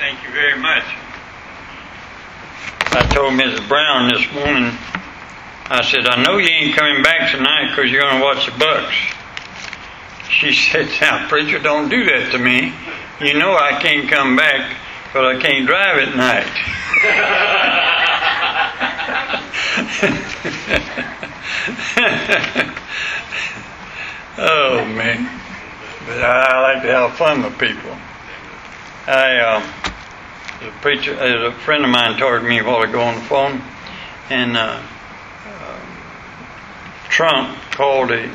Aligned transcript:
Thank 0.00 0.24
you 0.24 0.32
very 0.32 0.58
much. 0.58 0.84
I 2.92 3.06
told 3.12 3.34
Mrs. 3.34 3.68
Brown 3.68 4.08
this 4.08 4.32
morning, 4.32 4.72
I 5.66 5.82
said, 5.84 6.06
I 6.06 6.22
know 6.22 6.38
you 6.38 6.48
ain't 6.48 6.74
coming 6.74 7.02
back 7.02 7.30
tonight 7.30 7.68
because 7.68 7.90
you're 7.90 8.00
going 8.00 8.16
to 8.16 8.24
watch 8.24 8.46
the 8.46 8.58
Bucks. 8.58 8.94
She 10.28 10.52
said, 10.72 10.88
now, 11.00 11.28
preacher, 11.28 11.58
don't 11.58 11.88
do 11.88 12.04
that 12.04 12.32
to 12.32 12.38
me. 12.38 12.72
You 13.20 13.38
know 13.38 13.54
I 13.54 13.78
can't 13.80 14.10
come 14.10 14.36
back 14.36 14.76
but 15.12 15.24
I 15.24 15.40
can't 15.40 15.66
drive 15.66 15.98
at 15.98 16.16
night. 16.16 16.46
oh, 24.38 24.84
man. 24.94 25.28
But 26.06 26.22
I 26.22 26.74
like 26.74 26.82
to 26.82 26.92
have 26.92 27.16
fun 27.16 27.42
with 27.42 27.58
people. 27.58 27.96
I, 29.06 29.38
uh, 29.38 29.89
a 30.60 30.70
preacher, 30.82 31.14
a 31.14 31.52
friend 31.52 31.84
of 31.84 31.90
mine 31.90 32.18
told 32.18 32.44
me 32.44 32.58
a 32.58 32.64
while 32.64 32.82
ago 32.82 33.00
on 33.00 33.14
the 33.14 33.20
phone, 33.22 33.62
and 34.28 34.56
uh, 34.56 34.82
uh, 35.46 35.80
Trump 37.08 37.56
called 37.72 38.10
a 38.10 38.30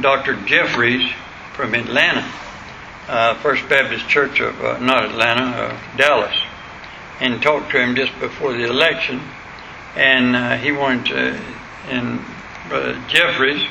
Dr. 0.00 0.34
Jeffress 0.34 1.10
from 1.54 1.74
Atlanta, 1.74 2.30
uh, 3.08 3.34
First 3.36 3.66
Baptist 3.68 4.08
Church 4.08 4.40
of 4.40 4.62
uh, 4.62 4.78
not 4.78 5.06
Atlanta, 5.06 5.44
uh, 5.44 5.96
Dallas, 5.96 6.36
and 7.20 7.40
talked 7.40 7.70
to 7.70 7.80
him 7.80 7.96
just 7.96 8.18
before 8.20 8.52
the 8.52 8.64
election, 8.64 9.22
and 9.96 10.36
uh, 10.36 10.56
he 10.58 10.70
wanted 10.70 11.06
to, 11.06 11.40
and 11.88 12.20
Jeffress 13.08 13.66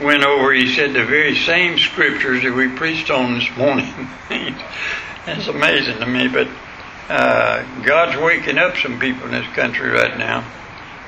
went 0.00 0.24
over, 0.24 0.52
he 0.52 0.72
said, 0.72 0.94
the 0.94 1.04
very 1.04 1.36
same 1.36 1.78
scriptures 1.78 2.44
that 2.44 2.54
we 2.54 2.68
preached 2.68 3.10
on 3.10 3.34
this 3.34 3.56
morning. 3.56 3.92
It's 5.30 5.46
amazing 5.46 5.98
to 5.98 6.06
me, 6.06 6.26
but 6.26 6.48
uh, 7.08 7.82
God's 7.84 8.18
waking 8.20 8.58
up 8.58 8.76
some 8.76 8.98
people 8.98 9.26
in 9.26 9.32
this 9.32 9.46
country 9.54 9.90
right 9.90 10.16
now, 10.18 10.44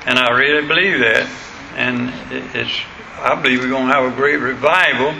and 0.05 0.17
I 0.17 0.31
really 0.31 0.67
believe 0.67 0.99
that. 0.99 1.29
And 1.75 2.11
it's, 2.55 2.81
I 3.19 3.39
believe 3.41 3.59
we're 3.59 3.69
going 3.69 3.87
to 3.87 3.93
have 3.93 4.11
a 4.11 4.15
great 4.15 4.37
revival 4.37 5.13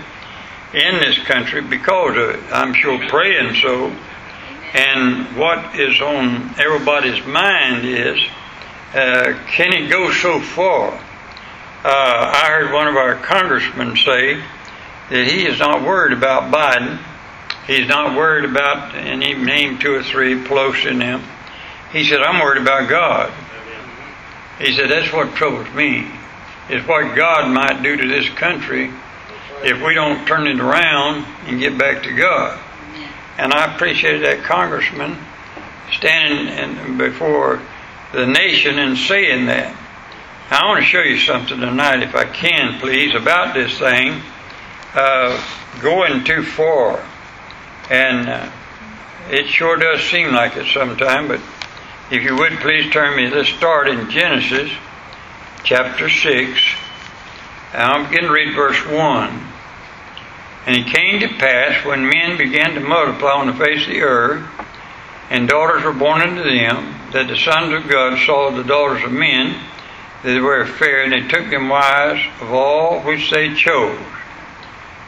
in 0.74 1.00
this 1.00 1.18
country 1.20 1.62
because 1.62 2.18
of 2.18 2.30
it. 2.36 2.40
I'm 2.52 2.74
sure 2.74 2.98
praying 3.10 3.56
so. 3.62 3.96
And 4.74 5.38
what 5.38 5.76
is 5.80 6.00
on 6.02 6.56
everybody's 6.58 7.26
mind 7.26 7.86
is, 7.86 8.20
uh, 8.94 9.38
can 9.48 9.74
it 9.74 9.90
go 9.90 10.12
so 10.12 10.40
far? 10.40 10.92
Uh, 11.84 12.32
I 12.34 12.48
heard 12.48 12.74
one 12.74 12.88
of 12.88 12.96
our 12.96 13.16
congressmen 13.16 13.98
say 13.98 14.42
that 15.10 15.28
he 15.28 15.46
is 15.46 15.60
not 15.60 15.84
worried 15.84 16.18
about 16.18 16.54
Biden. 16.54 17.00
He's 17.72 17.88
not 17.88 18.18
worried 18.18 18.44
about, 18.44 18.94
and 18.96 19.24
he 19.24 19.34
named 19.34 19.80
two 19.80 19.94
or 19.94 20.04
three 20.04 20.36
Pelosi 20.36 20.92
in 20.92 21.00
them. 21.00 21.24
He 21.94 22.04
said, 22.04 22.20
I'm 22.20 22.42
worried 22.42 22.62
about 22.62 22.90
God. 22.90 23.32
He 24.60 24.76
said, 24.76 24.92
that's 24.92 25.14
what 25.14 25.36
troubles 25.36 25.74
me, 25.74 26.06
is 26.70 26.86
what 26.86 27.16
God 27.16 27.50
might 27.50 27.82
do 27.82 27.96
to 27.96 28.08
this 28.10 28.28
country 28.32 28.92
if 29.64 29.82
we 29.82 29.94
don't 29.94 30.28
turn 30.28 30.48
it 30.48 30.60
around 30.60 31.24
and 31.46 31.62
get 31.62 31.78
back 31.78 32.04
to 32.04 32.12
God. 32.12 32.60
And 33.38 33.54
I 33.54 33.74
appreciate 33.74 34.20
that 34.20 34.44
congressman 34.44 35.18
standing 35.94 36.98
before 36.98 37.62
the 38.12 38.26
nation 38.26 38.80
and 38.80 38.98
saying 38.98 39.46
that. 39.46 39.74
I 40.50 40.68
want 40.68 40.84
to 40.84 40.86
show 40.86 41.00
you 41.00 41.20
something 41.20 41.62
tonight, 41.62 42.04
if 42.04 42.16
I 42.16 42.26
can, 42.26 42.82
please, 42.82 43.16
about 43.16 43.54
this 43.54 43.80
thing 43.80 44.22
uh, 44.94 45.42
going 45.80 46.26
too 46.26 46.44
far. 46.44 47.02
And 47.92 48.30
uh, 48.30 48.50
it 49.30 49.48
sure 49.48 49.76
does 49.76 50.02
seem 50.02 50.32
like 50.32 50.56
it 50.56 50.66
sometimes, 50.74 51.28
but 51.28 51.42
if 52.10 52.24
you 52.24 52.38
would 52.38 52.54
please 52.60 52.90
turn 52.90 53.18
me, 53.18 53.30
let's 53.30 53.50
start 53.50 53.90
in 53.90 54.10
Genesis 54.10 54.72
chapter 55.66 56.08
6. 56.08 56.62
And 57.74 57.82
I'm 57.82 58.10
going 58.10 58.24
to 58.24 58.32
read 58.32 58.56
verse 58.56 58.80
1. 58.86 59.48
And 60.68 60.78
it 60.78 60.88
came 60.88 61.20
to 61.20 61.28
pass 61.38 61.86
when 61.86 62.08
men 62.08 62.38
began 62.38 62.76
to 62.76 62.80
multiply 62.80 63.32
on 63.32 63.48
the 63.48 63.54
face 63.54 63.82
of 63.82 63.90
the 63.90 64.04
earth, 64.04 64.50
and 65.30 65.50
daughters 65.50 65.84
were 65.84 65.92
born 65.92 66.22
unto 66.22 66.44
them, 66.44 66.96
that 67.12 67.28
the 67.28 67.36
sons 67.36 67.74
of 67.74 67.92
God 67.92 68.18
saw 68.26 68.52
the 68.52 68.64
daughters 68.64 69.04
of 69.04 69.12
men 69.12 69.54
that 70.24 70.32
they 70.32 70.40
were 70.40 70.66
fair, 70.66 71.04
and 71.04 71.12
they 71.12 71.28
took 71.28 71.50
them 71.50 71.68
wives 71.68 72.22
of 72.40 72.54
all 72.54 73.02
which 73.02 73.30
they 73.32 73.54
chose. 73.54 74.00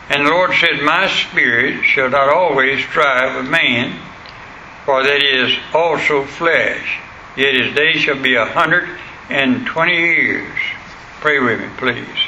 And 0.10 0.26
the 0.26 0.32
Lord 0.32 0.52
said, 0.60 0.82
My 0.84 1.08
spirit 1.08 1.84
shall 1.84 2.10
not 2.10 2.34
always 2.34 2.84
strive 2.84 3.38
with 3.38 3.50
man, 3.50 4.00
for 4.86 5.02
that 5.02 5.24
is 5.24 5.58
also 5.74 6.26
flesh, 6.26 7.00
yet 7.38 7.56
his 7.56 7.74
days 7.74 8.02
shall 8.02 8.22
be 8.22 8.36
a 8.36 8.46
hundred 8.46 8.90
and 9.30 9.66
twenty 9.66 9.96
years. 9.96 10.60
Pray 11.22 11.40
with 11.40 11.62
me, 11.62 11.70
please. 11.78 12.20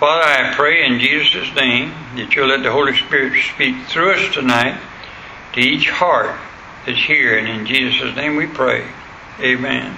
Father, 0.00 0.24
I 0.24 0.54
pray 0.54 0.84
in 0.84 0.98
Jesus' 0.98 1.54
name 1.54 1.94
that 2.16 2.34
you'll 2.34 2.48
let 2.48 2.64
the 2.64 2.72
Holy 2.72 2.96
Spirit 2.96 3.40
speak 3.54 3.86
through 3.86 4.14
us 4.14 4.34
tonight 4.34 4.80
to 5.52 5.60
each 5.60 5.88
heart 5.88 6.36
that's 6.84 6.98
here, 6.98 7.38
and 7.38 7.48
in 7.48 7.66
Jesus' 7.66 8.16
name 8.16 8.34
we 8.34 8.48
pray. 8.48 8.84
Amen. 9.38 9.96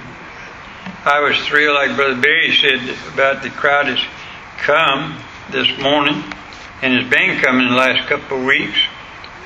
I 1.07 1.21
was 1.21 1.39
thrilled, 1.47 1.77
like 1.77 1.97
Brother 1.97 2.21
Barry 2.21 2.55
said, 2.55 2.81
about 3.15 3.43
the 3.43 3.49
crowd 3.49 3.87
that's 3.87 4.05
come 4.59 5.19
this 5.51 5.79
morning 5.79 6.23
and 6.85 6.95
it's 6.95 7.09
been 7.09 7.41
coming 7.41 7.69
the 7.69 7.75
last 7.75 8.07
couple 8.09 8.39
of 8.39 8.45
weeks. 8.45 8.79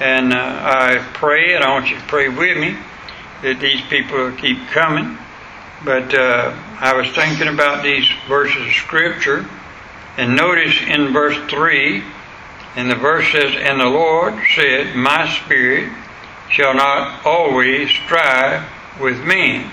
And 0.00 0.32
uh, 0.32 0.37
I 0.37 0.99
pray, 1.15 1.54
and 1.54 1.65
I 1.65 1.72
want 1.72 1.88
you 1.88 1.97
to 1.97 2.03
pray 2.03 2.28
with 2.28 2.59
me, 2.59 2.76
that 3.43 3.60
these 3.60 3.81
people 3.82 4.32
keep 4.32 4.59
coming. 4.69 5.16
But 5.84 6.12
uh, 6.12 6.54
I 6.81 6.94
was 6.94 7.09
thinking 7.15 7.49
about 7.49 7.82
these 7.82 8.09
verses 8.26 8.66
of 8.66 8.72
Scripture, 8.72 9.49
and 10.16 10.37
notice 10.37 10.81
in 10.82 11.12
verse 11.12 11.38
3, 11.49 12.03
and 12.76 12.91
the 12.91 12.97
verse 12.97 13.31
says, 13.32 13.55
And 13.56 13.81
the 13.81 13.87
Lord 13.87 14.34
said, 14.55 14.97
My 14.97 15.28
spirit 15.28 15.93
shall 16.50 16.75
not 16.75 17.25
always 17.25 17.91
strive 17.91 18.69
with 19.00 19.25
men 19.25 19.70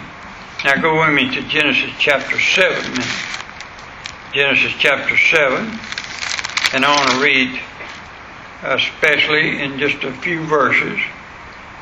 now 0.66 0.82
go 0.82 1.00
with 1.00 1.14
me 1.14 1.30
to 1.36 1.42
Genesis 1.44 1.92
chapter 2.00 2.40
7. 2.40 3.04
Genesis 4.34 4.74
chapter 4.80 5.16
7. 5.16 5.80
And 6.74 6.84
I 6.84 6.96
want 6.96 7.12
to 7.12 7.22
read, 7.22 7.60
especially 8.64 9.62
in 9.62 9.80
just 9.80 10.04
a 10.04 10.12
few 10.12 10.44
verses, 10.46 11.00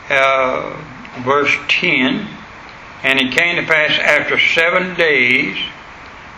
uh, 0.10 0.78
verse 1.24 1.56
10. 1.70 2.28
And 3.04 3.20
it 3.20 3.32
came 3.34 3.56
to 3.56 3.64
pass 3.64 3.98
after 4.00 4.40
seven 4.40 4.96
days 4.96 5.58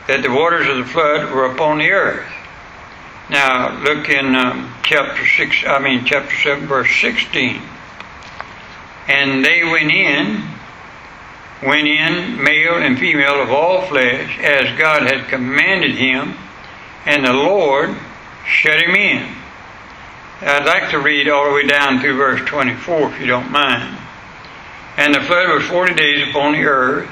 that 0.07 0.22
the 0.22 0.31
waters 0.31 0.67
of 0.67 0.78
the 0.78 0.85
flood 0.85 1.31
were 1.31 1.45
upon 1.45 1.79
the 1.79 1.91
earth. 1.91 2.31
Now 3.29 3.81
look 3.83 4.09
in 4.09 4.35
um, 4.35 4.73
chapter 4.83 5.25
6, 5.25 5.63
I 5.67 5.79
mean 5.79 6.06
chapter 6.06 6.35
7, 6.35 6.67
verse 6.67 6.89
16. 7.01 7.62
And 9.07 9.44
they 9.44 9.63
went 9.63 9.91
in 9.91 10.56
went 11.63 11.88
in, 11.88 12.44
male 12.44 12.75
and 12.75 13.00
female 13.00 13.41
of 13.41 13.50
all 13.50 13.83
flesh, 13.88 14.38
as 14.39 14.77
God 14.77 15.03
had 15.03 15.27
commanded 15.27 15.95
him, 15.95 16.35
and 17.06 17.25
the 17.25 17.33
Lord 17.33 17.95
shut 18.45 18.81
him 18.81 18.95
in. 18.95 19.35
I'd 20.41 20.66
like 20.66 20.91
to 20.91 21.00
read 21.00 21.29
all 21.29 21.50
the 21.50 21.56
way 21.56 21.66
down 21.66 22.01
to 22.01 22.13
verse 22.13 22.41
24, 22.45 23.13
if 23.13 23.19
you 23.19 23.25
don't 23.25 23.51
mind. 23.51 23.97
And 24.97 25.13
the 25.13 25.22
flood 25.22 25.50
was 25.50 25.63
forty 25.63 25.94
days 25.94 26.29
upon 26.29 26.53
the 26.53 26.63
earth, 26.63 27.09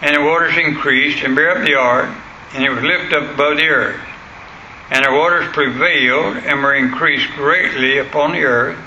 and 0.00 0.16
the 0.16 0.22
waters 0.22 0.56
increased 0.56 1.22
and 1.24 1.34
bare 1.34 1.58
up 1.58 1.66
the 1.66 1.74
ark, 1.74 2.10
and 2.54 2.64
it 2.64 2.70
was 2.70 2.82
lifted 2.82 3.14
up 3.14 3.34
above 3.34 3.56
the 3.56 3.68
earth. 3.68 4.00
And 4.90 5.04
the 5.04 5.12
waters 5.12 5.52
prevailed 5.52 6.36
and 6.36 6.62
were 6.62 6.74
increased 6.74 7.30
greatly 7.34 7.98
upon 7.98 8.32
the 8.32 8.44
earth, 8.44 8.78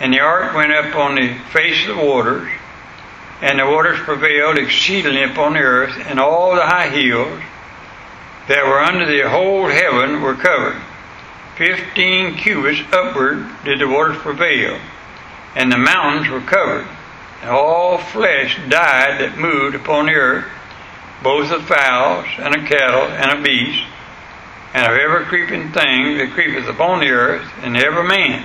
and 0.00 0.12
the 0.12 0.20
ark 0.20 0.54
went 0.54 0.72
up 0.72 0.94
on 0.96 1.14
the 1.14 1.34
face 1.52 1.86
of 1.86 1.96
the 1.96 2.04
waters, 2.04 2.50
and 3.40 3.58
the 3.58 3.66
waters 3.66 4.00
prevailed 4.00 4.58
exceedingly 4.58 5.22
upon 5.22 5.52
the 5.52 5.60
earth, 5.60 5.96
and 6.06 6.18
all 6.18 6.54
the 6.54 6.66
high 6.66 6.88
hills 6.88 7.42
that 8.48 8.66
were 8.66 8.80
under 8.80 9.06
the 9.06 9.28
whole 9.28 9.68
heaven 9.68 10.20
were 10.20 10.34
covered. 10.34 10.80
Fifteen 11.56 12.34
cubits 12.34 12.80
upward 12.92 13.46
did 13.64 13.80
the 13.80 13.88
waters 13.88 14.18
prevail, 14.18 14.78
and 15.54 15.70
the 15.70 15.78
mountains 15.78 16.28
were 16.28 16.40
covered. 16.40 16.86
And 17.42 17.50
all 17.50 17.98
flesh 17.98 18.58
died 18.68 19.20
that 19.20 19.38
moved 19.38 19.76
upon 19.76 20.06
the 20.06 20.12
earth, 20.12 20.46
both 21.22 21.50
of 21.50 21.64
fowls, 21.64 22.26
and 22.38 22.56
of 22.56 22.66
cattle, 22.66 23.08
and 23.08 23.38
of 23.38 23.44
beasts, 23.44 23.84
and 24.74 24.86
of 24.86 24.98
every 24.98 25.24
creeping 25.26 25.72
thing 25.72 26.18
that 26.18 26.32
creepeth 26.34 26.68
upon 26.68 27.00
the 27.00 27.10
earth, 27.10 27.48
and 27.62 27.76
every 27.76 28.08
man, 28.08 28.44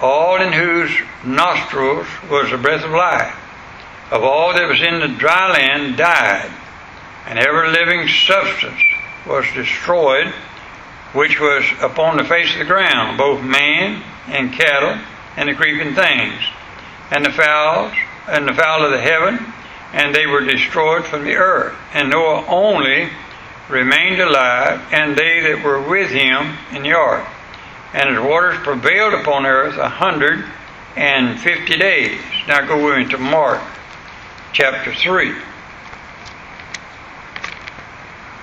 all 0.00 0.40
in 0.40 0.52
whose 0.52 0.90
nostrils 1.24 2.06
was 2.30 2.50
the 2.50 2.58
breath 2.58 2.84
of 2.84 2.90
life 2.90 3.38
of 4.12 4.22
all 4.22 4.52
that 4.52 4.68
was 4.68 4.82
in 4.82 5.00
the 5.00 5.08
dry 5.08 5.50
land 5.50 5.96
died, 5.96 6.52
and 7.26 7.38
every 7.38 7.72
living 7.72 8.06
substance 8.06 8.82
was 9.26 9.44
destroyed 9.54 10.32
which 11.12 11.38
was 11.38 11.64
upon 11.80 12.16
the 12.16 12.24
face 12.24 12.52
of 12.54 12.58
the 12.58 12.64
ground, 12.64 13.18
both 13.18 13.42
man 13.42 14.02
and 14.28 14.52
cattle 14.52 14.98
and 15.36 15.48
the 15.48 15.54
creeping 15.54 15.94
things. 15.94 16.40
and 17.10 17.26
the 17.26 17.30
fowls, 17.30 17.92
and 18.26 18.48
the 18.48 18.54
fowl 18.54 18.86
of 18.86 18.90
the 18.90 19.00
heaven, 19.00 19.38
and 19.92 20.14
they 20.14 20.26
were 20.26 20.40
destroyed 20.40 21.04
from 21.04 21.24
the 21.24 21.34
earth. 21.34 21.76
And 21.92 22.08
Noah 22.08 22.46
only 22.48 23.10
remained 23.68 24.18
alive, 24.18 24.80
and 24.90 25.14
they 25.14 25.40
that 25.40 25.62
were 25.62 25.82
with 25.82 26.10
him 26.10 26.56
in 26.74 26.82
the 26.82 26.94
ark. 26.94 27.26
And 27.92 28.08
his 28.08 28.18
waters 28.18 28.56
prevailed 28.64 29.12
upon 29.12 29.44
earth 29.44 29.76
a 29.76 29.90
hundred 29.90 30.42
and 30.96 31.38
fifty 31.38 31.76
days. 31.76 32.18
Now 32.48 32.64
go 32.66 32.96
into 32.96 33.18
Mark 33.18 33.60
chapter 34.54 34.94
3. 34.94 35.34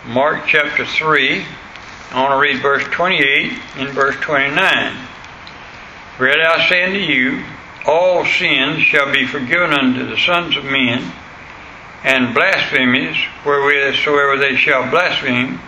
Mark 0.10 0.48
chapter 0.48 0.88
3. 0.88 1.46
I 2.10 2.20
want 2.20 2.32
to 2.32 2.40
read 2.40 2.64
verse 2.64 2.84
28 2.86 3.54
and 3.76 3.90
verse 3.90 4.16
29. 4.22 4.98
Read 6.18 6.40
I 6.40 6.68
say 6.68 6.84
unto 6.84 6.98
you, 6.98 7.46
all 7.86 8.26
sins 8.26 8.82
shall 8.82 9.14
be 9.14 9.28
forgiven 9.28 9.72
unto 9.72 10.10
the 10.10 10.18
sons 10.18 10.58
of 10.58 10.66
men, 10.66 11.12
and 12.04 12.34
blasphemies 12.34 13.18
wherewithsoever 13.46 14.40
they 14.40 14.56
shall 14.56 14.90
blaspheme. 14.90 15.60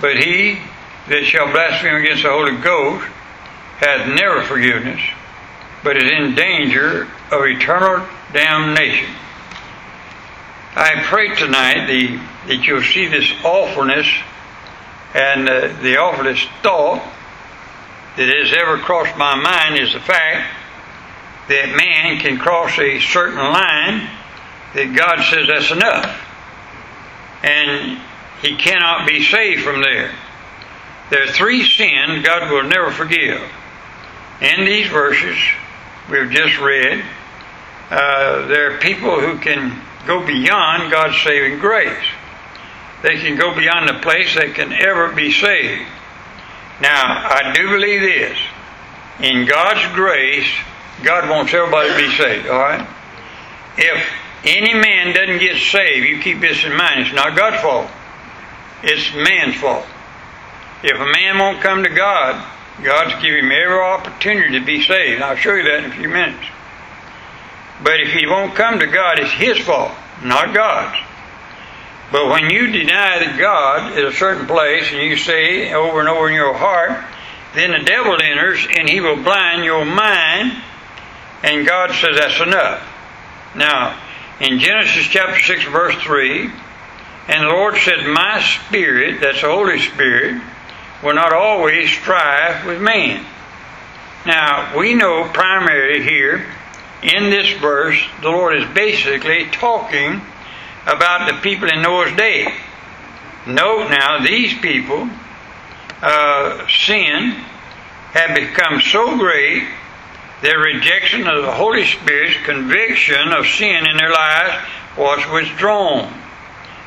But 0.00 0.16
he 0.16 0.58
that 1.06 1.22
shall 1.26 1.52
blaspheme 1.52 1.94
against 1.94 2.24
the 2.24 2.30
Holy 2.30 2.56
Ghost 2.56 3.06
hath 3.78 4.08
never 4.08 4.42
forgiveness, 4.42 5.00
but 5.84 5.96
is 5.96 6.10
in 6.10 6.34
danger 6.34 7.04
of 7.30 7.44
eternal 7.44 8.04
damnation. 8.32 9.14
I 10.74 11.02
pray 11.02 11.34
tonight 11.34 11.88
the, 11.88 12.16
that 12.46 12.64
you'll 12.64 12.82
see 12.82 13.08
this 13.08 13.28
awfulness 13.44 14.06
and 15.14 15.48
uh, 15.48 15.68
the 15.82 15.96
awfulest 15.96 16.48
thought 16.62 17.02
that 18.16 18.28
has 18.28 18.52
ever 18.56 18.78
crossed 18.78 19.16
my 19.16 19.34
mind 19.34 19.80
is 19.80 19.92
the 19.92 20.00
fact 20.00 20.48
that 21.48 21.74
man 21.76 22.20
can 22.20 22.38
cross 22.38 22.78
a 22.78 23.00
certain 23.00 23.38
line 23.38 24.08
that 24.74 24.94
God 24.94 25.24
says 25.24 25.48
that's 25.48 25.72
enough. 25.72 26.24
And 27.42 28.00
he 28.40 28.56
cannot 28.56 29.08
be 29.08 29.24
saved 29.24 29.64
from 29.64 29.82
there. 29.82 30.14
There 31.10 31.24
are 31.24 31.32
three 31.32 31.68
sins 31.68 32.24
God 32.24 32.48
will 32.52 32.62
never 32.62 32.92
forgive. 32.92 33.42
In 34.40 34.64
these 34.64 34.86
verses 34.86 35.36
we've 36.08 36.30
just 36.30 36.60
read, 36.60 37.04
uh, 37.90 38.46
there 38.46 38.72
are 38.72 38.78
people 38.78 39.20
who 39.20 39.38
can 39.38 39.80
go 40.06 40.24
beyond 40.24 40.90
God's 40.90 41.20
saving 41.22 41.58
grace. 41.58 42.06
They 43.02 43.16
can 43.16 43.36
go 43.36 43.54
beyond 43.54 43.88
the 43.88 44.00
place 44.00 44.34
they 44.34 44.52
can 44.52 44.72
ever 44.72 45.12
be 45.12 45.32
saved. 45.32 45.82
Now, 46.80 47.28
I 47.28 47.52
do 47.54 47.68
believe 47.68 48.00
this. 48.00 48.38
In 49.20 49.46
God's 49.46 49.94
grace, 49.94 50.48
God 51.02 51.28
wants 51.28 51.52
everybody 51.52 51.90
to 51.90 51.96
be 51.96 52.16
saved, 52.16 52.48
all 52.48 52.58
right? 52.58 52.86
If 53.76 54.06
any 54.44 54.74
man 54.74 55.14
doesn't 55.14 55.38
get 55.38 55.58
saved, 55.58 56.06
you 56.06 56.20
keep 56.20 56.40
this 56.40 56.64
in 56.64 56.74
mind, 56.74 57.00
it's 57.00 57.14
not 57.14 57.36
God's 57.36 57.60
fault. 57.60 57.90
It's 58.82 59.12
man's 59.14 59.56
fault. 59.56 59.84
If 60.82 60.98
a 60.98 61.12
man 61.12 61.38
won't 61.38 61.60
come 61.60 61.82
to 61.82 61.90
God, 61.90 62.42
God's 62.82 63.22
giving 63.22 63.44
him 63.44 63.52
every 63.52 63.78
opportunity 63.78 64.58
to 64.58 64.64
be 64.64 64.82
saved. 64.82 65.20
I'll 65.20 65.36
show 65.36 65.54
you 65.54 65.64
that 65.64 65.84
in 65.84 65.90
a 65.90 65.94
few 65.94 66.08
minutes. 66.08 66.46
But 67.82 68.00
if 68.00 68.12
he 68.12 68.26
won't 68.26 68.54
come 68.54 68.78
to 68.78 68.86
God, 68.86 69.18
it's 69.18 69.32
his 69.32 69.58
fault, 69.58 69.92
not 70.22 70.54
God's. 70.54 70.98
But 72.12 72.28
when 72.28 72.50
you 72.50 72.66
deny 72.66 73.20
that 73.20 73.38
God 73.38 73.96
is 73.96 74.14
a 74.14 74.16
certain 74.16 74.46
place 74.46 74.90
and 74.92 75.00
you 75.00 75.16
say 75.16 75.72
over 75.72 76.00
and 76.00 76.08
over 76.08 76.28
in 76.28 76.34
your 76.34 76.54
heart, 76.54 77.04
then 77.54 77.70
the 77.70 77.84
devil 77.84 78.16
enters 78.20 78.66
and 78.76 78.88
he 78.88 79.00
will 79.00 79.22
blind 79.22 79.64
your 79.64 79.84
mind, 79.84 80.60
and 81.42 81.66
God 81.66 81.90
says 81.92 82.16
that's 82.18 82.40
enough. 82.40 82.86
Now, 83.54 83.98
in 84.40 84.58
Genesis 84.58 85.06
chapter 85.06 85.40
6, 85.40 85.64
verse 85.66 85.94
3, 86.02 86.50
and 87.28 87.44
the 87.44 87.48
Lord 87.48 87.76
said, 87.76 88.06
My 88.06 88.42
spirit, 88.42 89.20
that's 89.20 89.40
the 89.40 89.48
Holy 89.48 89.78
Spirit, 89.78 90.42
will 91.02 91.14
not 91.14 91.32
always 91.32 91.90
strive 91.90 92.66
with 92.66 92.80
man. 92.80 93.24
Now, 94.26 94.76
we 94.76 94.94
know 94.94 95.30
primarily 95.32 96.02
here 96.02 96.44
in 97.02 97.30
this 97.30 97.50
verse, 97.60 97.98
the 98.20 98.28
Lord 98.28 98.56
is 98.56 98.68
basically 98.74 99.46
talking 99.52 100.20
about 100.86 101.30
the 101.30 101.40
people 101.40 101.68
in 101.68 101.82
Noah's 101.82 102.14
day. 102.16 102.46
Note 103.46 103.88
now, 103.88 104.22
these 104.24 104.58
people, 104.58 105.08
uh, 106.02 106.66
sin 106.68 107.30
had 108.12 108.34
become 108.34 108.80
so 108.80 109.16
great, 109.16 109.66
their 110.42 110.58
rejection 110.58 111.26
of 111.26 111.42
the 111.42 111.52
Holy 111.52 111.84
Spirit's 111.84 112.36
conviction 112.44 113.28
of 113.32 113.46
sin 113.46 113.86
in 113.88 113.96
their 113.96 114.12
lives 114.12 114.66
was 114.96 115.20
withdrawn. 115.32 116.12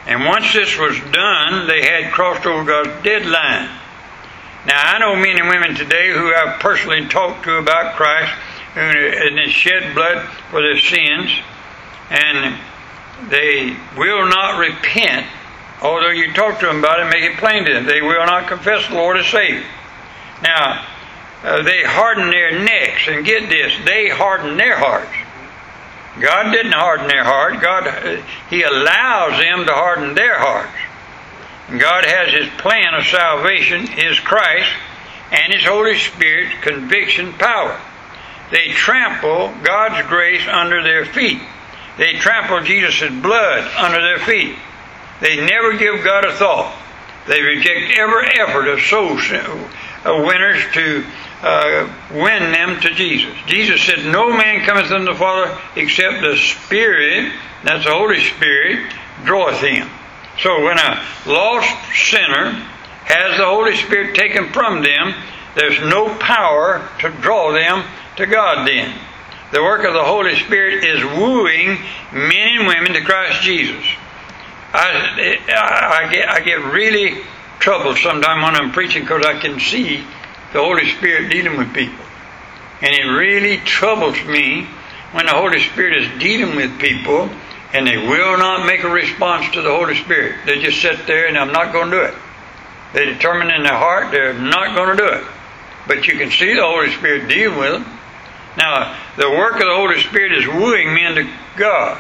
And 0.06 0.26
once 0.26 0.54
this 0.54 0.78
was 0.78 1.00
done, 1.12 1.68
they 1.68 1.82
had 1.82 2.12
crossed 2.12 2.46
over 2.46 2.66
God's 2.66 3.04
deadline. 3.04 3.70
Now, 4.66 4.82
I 4.82 5.00
know 5.00 5.16
men 5.16 5.40
and 5.40 5.50
women 5.50 5.76
today 5.76 6.12
who 6.12 6.34
I've 6.34 6.60
personally 6.60 7.08
talked 7.08 7.44
to 7.46 7.58
about 7.58 7.96
Christ 7.96 8.34
and 8.76 9.40
has 9.40 9.52
shed 9.52 9.94
blood 9.94 10.28
for 10.50 10.62
their 10.62 10.80
sins, 10.80 11.32
and 12.10 12.60
they 13.30 13.76
will 13.98 14.28
not 14.28 14.60
repent, 14.60 15.28
although 15.82 16.10
you 16.10 16.34
talk 16.34 16.60
to 16.60 16.66
them 16.66 16.80
about 16.80 17.00
it, 17.00 17.06
make 17.06 17.24
it 17.24 17.38
plain 17.38 17.66
to 17.66 17.74
them. 17.74 17.86
They 17.86 18.02
will 18.02 18.26
not 18.26 18.48
confess 18.48 18.88
the 18.88 18.96
Lord 18.96 19.18
as 19.18 19.28
Savior. 19.28 19.66
Now, 20.42 20.86
uh, 21.44 21.62
they 21.62 21.84
harden 21.84 22.30
their 22.30 22.60
necks, 22.64 23.08
and 23.08 23.26
get 23.26 23.50
this, 23.50 23.74
they 23.86 24.10
harden 24.10 24.58
their 24.58 24.78
hearts. 24.78 25.14
God 26.20 26.52
didn't 26.52 26.74
harden 26.74 27.08
their 27.08 27.24
heart. 27.24 27.60
God, 27.62 27.88
uh, 27.88 28.22
He 28.50 28.62
allows 28.64 29.40
them 29.40 29.66
to 29.66 29.74
harden 29.74 30.16
their 30.16 30.38
hearts. 30.38 30.72
God 31.80 32.06
has 32.06 32.34
His 32.34 32.50
plan 32.60 32.94
of 32.94 33.06
salvation, 33.06 33.88
His 33.88 34.20
Christ, 34.20 34.70
and 35.32 35.54
His 35.54 35.66
Holy 35.66 35.98
Spirit's 35.98 36.54
conviction 36.62 37.34
power. 37.34 37.80
They 38.52 38.70
trample 38.70 39.54
God's 39.64 40.08
grace 40.08 40.48
under 40.48 40.84
their 40.84 41.06
feet. 41.06 41.42
They 41.98 42.14
trample 42.14 42.62
Jesus' 42.62 43.10
blood 43.22 43.72
under 43.78 44.02
their 44.02 44.20
feet. 44.20 44.56
They 45.22 45.38
never 45.46 45.78
give 45.78 46.04
God 46.04 46.26
a 46.26 46.34
thought. 46.34 46.76
They 47.28 47.42
reject 47.42 47.98
every 47.98 48.28
effort 48.40 48.68
of 48.68 48.82
soul 48.82 49.16
winners 50.06 50.64
to 50.74 51.06
uh, 51.42 51.90
win 52.12 52.52
them 52.52 52.80
to 52.82 52.90
Jesus. 52.94 53.34
Jesus 53.46 53.82
said, 53.84 54.06
No 54.06 54.36
man 54.36 54.66
cometh 54.66 54.92
unto 54.92 55.14
the 55.14 55.18
Father 55.18 55.58
except 55.76 56.22
the 56.22 56.36
Spirit, 56.36 57.32
that's 57.64 57.86
the 57.86 57.92
Holy 57.92 58.20
Spirit, 58.22 58.92
draweth 59.24 59.60
him. 59.60 59.90
So 60.40 60.64
when 60.64 60.78
a 60.80 61.06
lost 61.26 61.70
sinner 61.94 62.52
has 63.06 63.38
the 63.38 63.46
Holy 63.46 63.76
Spirit 63.78 64.16
taken 64.16 64.52
from 64.52 64.82
them, 64.82 65.14
there's 65.56 65.80
no 65.82 66.14
power 66.18 66.90
to 67.00 67.10
draw 67.22 67.54
them 67.54 67.86
to 68.18 68.26
God 68.26 68.68
then. 68.68 68.94
The 69.52 69.62
work 69.62 69.86
of 69.86 69.94
the 69.94 70.04
Holy 70.04 70.36
Spirit 70.36 70.84
is 70.84 71.04
wooing 71.04 71.78
men 72.12 72.60
and 72.60 72.68
women 72.68 72.94
to 72.94 73.02
Christ 73.02 73.44
Jesus. 73.44 73.86
I, 74.74 75.38
I, 75.48 76.12
get, 76.12 76.30
I 76.30 76.40
get 76.40 76.74
really 76.74 77.22
troubled 77.60 77.98
sometimes 77.98 78.44
when 78.44 78.56
I'm 78.56 78.72
preaching 78.72 79.04
because 79.04 79.26
I 79.26 79.40
can 79.40 79.60
see 79.60 80.04
the 80.54 80.60
Holy 80.60 80.90
Spirit 80.92 81.30
dealing 81.30 81.58
with 81.58 81.74
people. 81.74 82.04
And 82.82 82.96
it 82.96 83.06
really 83.06 83.58
troubles 83.58 84.22
me 84.26 84.68
when 85.12 85.28
the 85.28 85.34
Holy 85.34 85.62
Spirit 85.62 86.02
is 86.02 86.20
dealing 86.20 86.56
with 86.56 86.80
people 86.80 87.30
and 87.74 87.88
they 87.88 87.98
will 87.98 88.38
not 88.38 88.66
make 88.66 88.84
a 88.84 88.90
response 88.90 89.52
to 89.54 89.62
the 89.62 89.70
Holy 89.70 89.96
Spirit. 89.96 90.46
They 90.46 90.60
just 90.60 90.82
sit 90.82 91.06
there 91.06 91.28
and 91.28 91.38
I'm 91.38 91.52
not 91.52 91.72
going 91.72 91.92
to 91.92 91.98
do 91.98 92.04
it. 92.04 92.16
They 92.94 93.06
determine 93.06 93.52
in 93.52 93.64
their 93.64 93.78
heart 93.78 94.12
they're 94.12 94.34
not 94.34 94.76
going 94.76 94.98
to 94.98 95.04
do 95.04 95.10
it. 95.10 95.24
But 95.88 96.08
you 96.08 96.18
can 96.18 96.32
see 96.32 96.56
the 96.56 96.64
Holy 96.64 96.92
Spirit 96.92 97.28
dealing 97.28 97.60
with 97.60 97.84
them. 97.84 97.93
Now, 98.58 98.98
the 99.18 99.30
work 99.30 99.54
of 99.54 99.68
the 99.68 99.76
Holy 99.76 100.00
Spirit 100.02 100.34
is 100.34 100.48
wooing 100.48 100.94
men 100.94 101.16
to 101.16 101.30
God. 101.58 101.98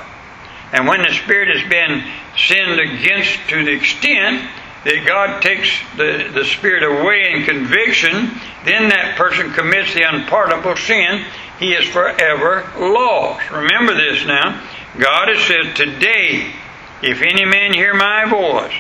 And 0.72 0.88
when 0.88 1.01
the 1.01 1.13
Spirit 1.13 1.55
has 1.55 1.69
been 1.69 2.03
sinned 2.38 2.79
against 2.79 3.38
to 3.50 3.63
the 3.63 3.72
extent 3.72 4.50
that 4.83 5.05
God 5.07 5.41
takes 5.41 5.69
the, 5.95 6.29
the 6.33 6.45
Spirit 6.45 6.83
away 6.83 7.33
in 7.33 7.43
conviction, 7.45 8.39
then 8.65 8.89
that 8.89 9.15
person 9.17 9.51
commits 9.51 9.93
the 9.93 10.03
unpardonable 10.03 10.75
sin. 10.75 11.25
He 11.60 11.74
is 11.74 11.86
forever 11.86 12.69
lost. 12.77 13.50
Remember 13.51 13.95
this 13.95 14.25
now. 14.25 14.62
God 14.98 15.29
has 15.29 15.41
said, 15.48 15.75
Today, 15.75 16.53
if 17.01 17.22
any 17.22 17.45
man 17.45 17.74
hear 17.74 17.93
my 17.93 18.25
voice, 18.25 18.74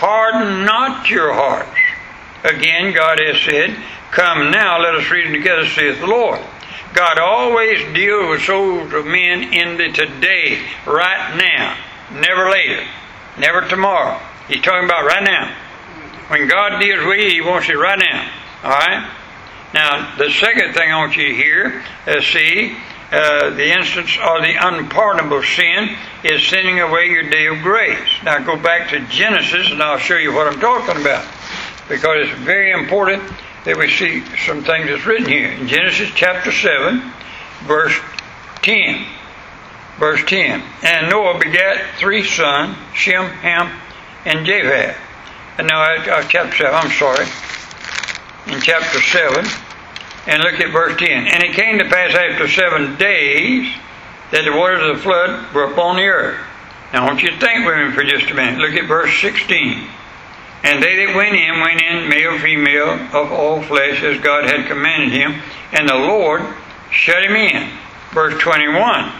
harden 0.00 0.64
not 0.64 1.08
your 1.08 1.32
hearts. 1.32 1.78
Again, 2.42 2.92
God 2.92 3.18
has 3.20 3.40
said, 3.42 3.76
Come 4.10 4.50
now, 4.50 4.80
let 4.80 4.94
us 4.94 5.10
read 5.10 5.30
together, 5.32 5.66
saith 5.66 6.00
the 6.00 6.06
Lord. 6.06 6.40
God 6.94 7.18
always 7.18 7.80
deals 7.92 8.28
with 8.30 8.42
souls 8.42 8.92
of 8.92 9.04
men 9.04 9.52
in 9.52 9.76
the 9.76 9.90
today, 9.92 10.64
right 10.86 11.36
now, 11.36 11.76
never 12.20 12.48
later, 12.50 12.86
never 13.36 13.62
tomorrow. 13.68 14.20
He's 14.46 14.62
talking 14.62 14.84
about 14.84 15.04
right 15.04 15.24
now. 15.24 15.52
When 16.28 16.46
God 16.46 16.80
deals 16.80 17.04
with 17.04 17.18
you, 17.18 17.30
He 17.30 17.40
wants 17.40 17.68
it 17.68 17.74
right 17.74 17.98
now. 17.98 18.30
All 18.62 18.70
right? 18.70 19.10
Now, 19.74 20.16
the 20.16 20.30
second 20.30 20.74
thing 20.74 20.92
I 20.92 20.98
want 20.98 21.16
you 21.16 21.28
to 21.28 21.34
hear, 21.34 21.84
uh, 22.06 22.20
see, 22.20 22.76
uh, 23.10 23.50
the 23.50 23.72
instance 23.72 24.16
of 24.22 24.42
the 24.42 24.54
unpardonable 24.58 25.42
sin 25.42 25.96
is 26.22 26.46
sending 26.46 26.80
away 26.80 27.06
your 27.06 27.28
day 27.28 27.46
of 27.48 27.60
grace. 27.62 28.08
Now 28.24 28.38
go 28.38 28.56
back 28.56 28.90
to 28.90 29.00
Genesis 29.08 29.70
and 29.70 29.82
I'll 29.82 29.98
show 29.98 30.16
you 30.16 30.32
what 30.32 30.46
I'm 30.46 30.60
talking 30.60 31.00
about 31.00 31.24
because 31.88 32.28
it's 32.28 32.38
very 32.40 32.72
important 32.72 33.22
that 33.64 33.76
we 33.76 33.90
see 33.90 34.22
some 34.46 34.62
things 34.62 34.86
that's 34.86 35.06
written 35.06 35.28
here. 35.28 35.50
In 35.50 35.68
Genesis 35.68 36.10
chapter 36.14 36.52
7, 36.52 37.12
verse 37.64 37.98
10. 38.62 39.06
Verse 39.98 40.22
10. 40.26 40.62
And 40.82 41.10
Noah 41.10 41.38
begat 41.38 41.98
three 41.98 42.22
sons, 42.24 42.76
Shem, 42.94 43.26
Ham, 43.26 43.80
and 44.24 44.46
Japheth. 44.46 44.96
And 45.58 45.68
now, 45.68 45.82
uh, 45.82 46.22
chapter 46.28 46.56
7, 46.56 46.74
I'm 46.74 46.90
sorry. 46.90 47.26
In 48.52 48.60
chapter 48.60 49.00
7, 49.00 49.46
and 50.26 50.42
look 50.42 50.60
at 50.60 50.72
verse 50.72 50.98
10. 50.98 51.08
And 51.10 51.42
it 51.42 51.54
came 51.54 51.78
to 51.78 51.84
pass 51.84 52.14
after 52.14 52.48
seven 52.48 52.96
days 52.96 53.72
that 54.30 54.44
the 54.44 54.52
waters 54.52 54.82
of 54.82 54.96
the 54.96 55.02
flood 55.02 55.54
were 55.54 55.64
upon 55.64 55.96
the 55.96 56.02
earth. 56.02 56.40
Now, 56.92 57.04
I 57.04 57.06
want 57.06 57.22
you 57.22 57.30
to 57.30 57.38
think 57.38 57.66
with 57.66 57.76
me 57.76 57.92
for 57.92 58.04
just 58.04 58.30
a 58.30 58.34
minute. 58.34 58.58
Look 58.58 58.74
at 58.74 58.88
verse 58.88 59.20
16. 59.20 59.88
And 60.64 60.82
they 60.82 61.04
that 61.04 61.14
went 61.14 61.36
in, 61.36 61.60
went 61.60 61.82
in 61.82 62.08
male, 62.08 62.38
female, 62.38 62.92
of 63.12 63.30
all 63.30 63.60
flesh, 63.62 64.02
as 64.02 64.18
God 64.20 64.44
had 64.44 64.66
commanded 64.66 65.12
him. 65.12 65.40
And 65.72 65.86
the 65.86 65.94
Lord 65.94 66.42
shut 66.90 67.22
him 67.22 67.36
in. 67.36 67.70
Verse 68.12 68.40
21. 68.40 69.12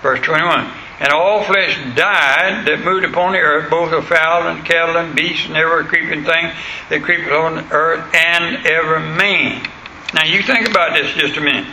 Verse 0.00 0.20
21. 0.20 0.70
And 1.00 1.12
all 1.12 1.42
flesh 1.42 1.76
died 1.96 2.66
that 2.66 2.82
moved 2.84 3.04
upon 3.04 3.32
the 3.32 3.38
earth, 3.38 3.68
both 3.68 3.92
of 3.92 4.06
fowl 4.06 4.48
and 4.48 4.64
cattle 4.64 4.96
and 4.96 5.14
beasts 5.14 5.46
and 5.46 5.56
every 5.56 5.84
creeping 5.84 6.24
thing 6.24 6.52
that 6.88 7.02
creepeth 7.02 7.32
on 7.32 7.56
the 7.56 7.72
earth, 7.72 8.14
and 8.14 8.64
every 8.66 9.00
man. 9.00 9.68
Now 10.14 10.24
you 10.24 10.42
think 10.42 10.70
about 10.70 10.96
this 10.96 11.12
just 11.14 11.36
a 11.36 11.40
minute. 11.40 11.66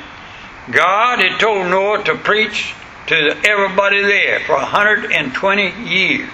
God 0.71 1.19
had 1.19 1.39
told 1.39 1.67
Noah 1.67 2.03
to 2.05 2.15
preach 2.15 2.73
to 3.07 3.15
everybody 3.45 4.01
there 4.01 4.39
for 4.41 4.55
120 4.55 5.83
years. 5.87 6.29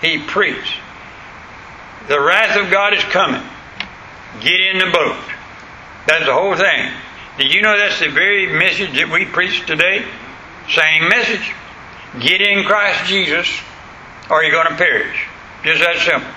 He 0.00 0.18
preached. 0.18 0.79
The 2.08 2.20
wrath 2.20 2.56
of 2.56 2.70
God 2.70 2.94
is 2.94 3.04
coming. 3.04 3.42
Get 4.40 4.60
in 4.60 4.78
the 4.78 4.90
boat. 4.92 5.16
That's 6.06 6.24
the 6.26 6.32
whole 6.32 6.56
thing. 6.56 6.92
Did 7.38 7.52
you 7.52 7.62
know 7.62 7.76
that's 7.76 8.00
the 8.00 8.08
very 8.08 8.46
message 8.52 8.94
that 8.94 9.10
we 9.10 9.24
preach 9.24 9.66
today? 9.66 10.04
Same 10.68 11.08
message. 11.08 11.52
Get 12.20 12.40
in 12.40 12.64
Christ 12.64 13.06
Jesus 13.06 13.48
or 14.30 14.42
you're 14.42 14.52
going 14.52 14.68
to 14.68 14.76
perish. 14.76 15.26
Just 15.64 15.80
that 15.80 15.96
simple. 16.04 16.30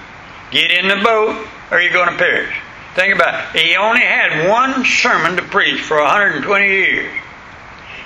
Get 0.52 0.72
in 0.72 0.88
the 0.88 1.04
boat 1.04 1.48
or 1.72 1.82
you're 1.82 1.94
going 1.94 2.12
to 2.12 2.18
perish. 2.18 2.56
Think 2.96 3.16
about 3.16 3.56
it. 3.56 3.62
He 3.62 3.76
only 3.76 4.02
had 4.02 4.50
one 4.50 4.86
sermon 4.86 5.38
to 5.38 5.44
preach 5.44 5.82
for 5.82 5.98
120 5.98 6.66
years. 6.68 7.12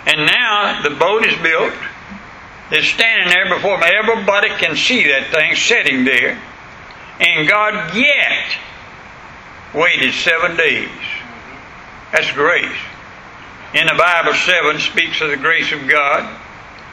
And 0.06 0.26
now 0.26 0.82
the 0.84 0.96
boat 0.96 1.26
is 1.26 1.36
built. 1.42 1.74
It's 2.72 2.88
standing 2.88 3.30
there 3.30 3.50
before. 3.54 3.84
Everybody 3.84 4.50
can 4.50 4.76
see 4.76 5.08
that 5.08 5.32
thing 5.32 5.56
sitting 5.56 6.06
there. 6.06 6.42
And 7.20 7.48
God 7.48 7.96
yet 7.96 8.58
waited 9.74 10.14
seven 10.14 10.56
days. 10.56 10.90
That's 12.12 12.32
grace. 12.32 12.78
In 13.74 13.86
the 13.88 13.96
Bible, 13.98 14.34
seven 14.34 14.80
speaks 14.80 15.20
of 15.22 15.30
the 15.30 15.38
grace 15.38 15.72
of 15.72 15.88
God. 15.88 16.40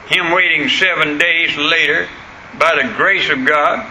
Him 0.07 0.33
waiting 0.33 0.69
seven 0.69 1.19
days 1.19 1.57
later 1.57 2.09
by 2.59 2.83
the 2.83 2.93
grace 2.97 3.31
of 3.31 3.47
God. 3.47 3.87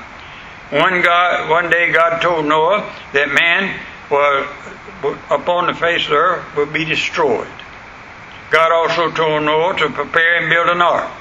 One 0.70 1.02
God, 1.02 1.50
one 1.50 1.70
day 1.70 1.92
God 1.92 2.22
told 2.22 2.46
Noah 2.46 2.92
that 3.14 3.34
man 3.34 3.80
was 4.10 4.48
upon 5.30 5.68
the 5.68 5.74
face 5.74 6.04
of 6.06 6.12
the 6.12 6.16
earth 6.16 6.56
would 6.56 6.74
be 6.74 6.86
destroyed. 6.86 7.48
God 8.52 8.72
also 8.72 9.12
told 9.12 9.44
Noah 9.44 9.78
to 9.78 9.90
prepare 9.90 10.38
and 10.38 10.50
build 10.50 10.70
an 10.70 10.82
ark. 10.82 11.12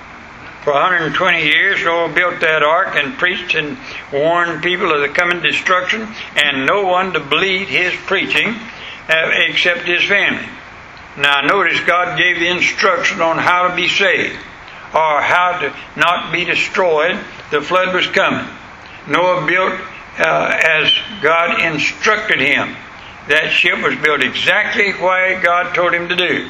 For 0.64 0.72
120 0.72 1.42
years, 1.42 1.82
Noah 1.82 2.12
built 2.14 2.40
that 2.40 2.62
ark 2.62 2.94
and 2.94 3.18
preached 3.18 3.56
and 3.56 3.76
warned 4.12 4.62
people 4.62 4.92
of 4.92 5.00
the 5.00 5.08
coming 5.08 5.42
destruction, 5.42 6.06
and 6.36 6.66
no 6.66 6.84
one 6.84 7.12
to 7.14 7.20
believe 7.20 7.68
his 7.68 7.92
preaching 8.06 8.54
uh, 9.08 9.30
except 9.48 9.80
his 9.80 10.04
family. 10.04 10.48
Now, 11.16 11.40
notice 11.40 11.80
God 11.80 12.16
gave 12.16 12.38
the 12.38 12.48
instruction 12.48 13.20
on 13.20 13.38
how 13.38 13.68
to 13.68 13.74
be 13.74 13.88
saved 13.88 14.38
or 14.94 15.20
how 15.20 15.58
to 15.60 15.74
not 15.96 16.32
be 16.32 16.44
destroyed. 16.44 17.18
The 17.50 17.60
flood 17.60 17.92
was 17.92 18.06
coming. 18.06 18.46
Noah 19.08 19.44
built 19.44 19.80
uh, 20.18 20.60
as 20.62 20.92
God 21.22 21.60
instructed 21.60 22.38
him. 22.38 22.76
That 23.28 23.50
ship 23.50 23.82
was 23.82 23.96
built 23.96 24.22
exactly 24.22 24.92
why 24.92 25.40
God 25.42 25.74
told 25.74 25.92
him 25.92 26.08
to 26.08 26.16
do. 26.16 26.48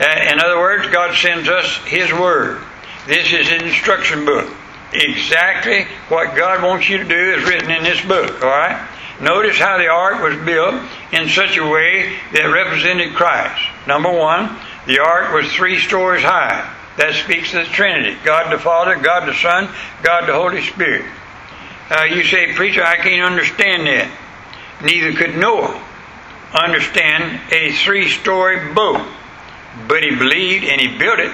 Uh, 0.00 0.32
in 0.32 0.40
other 0.40 0.58
words, 0.58 0.86
God 0.88 1.14
sends 1.14 1.48
us 1.48 1.76
His 1.84 2.10
Word. 2.10 2.62
This 3.06 3.32
is 3.32 3.48
an 3.48 3.64
instruction 3.64 4.24
book. 4.24 4.52
Exactly 4.92 5.84
what 6.08 6.36
God 6.36 6.62
wants 6.62 6.88
you 6.88 6.98
to 6.98 7.04
do 7.04 7.34
is 7.34 7.48
written 7.48 7.70
in 7.70 7.84
this 7.84 8.00
book, 8.02 8.42
alright? 8.42 8.88
Notice 9.20 9.58
how 9.58 9.78
the 9.78 9.88
ark 9.88 10.22
was 10.22 10.36
built 10.44 10.74
in 11.12 11.28
such 11.28 11.56
a 11.56 11.66
way 11.66 12.16
that 12.32 12.44
represented 12.44 13.14
Christ. 13.14 13.62
Number 13.86 14.10
one, 14.10 14.56
the 14.86 14.98
ark 14.98 15.32
was 15.32 15.52
three 15.52 15.78
stories 15.78 16.22
high. 16.22 16.76
That 16.96 17.14
speaks 17.14 17.54
of 17.54 17.66
the 17.66 17.72
Trinity 17.72 18.16
God 18.24 18.52
the 18.52 18.58
Father, 18.58 18.96
God 18.96 19.28
the 19.28 19.34
Son, 19.34 19.68
God 20.02 20.28
the 20.28 20.34
Holy 20.34 20.62
Spirit. 20.62 21.04
Uh, 21.90 22.04
you 22.04 22.24
say, 22.24 22.54
Preacher, 22.54 22.82
I 22.82 22.96
can't 22.96 23.30
understand 23.30 23.86
that. 23.86 24.10
Neither 24.82 25.12
could 25.12 25.36
Noah 25.36 25.82
understand 26.54 27.40
a 27.52 27.72
three 27.72 28.08
story 28.08 28.72
boat. 28.74 29.06
But 29.86 30.02
he 30.02 30.14
believed 30.16 30.64
and 30.64 30.80
he 30.80 30.98
built 30.98 31.20
it. 31.20 31.32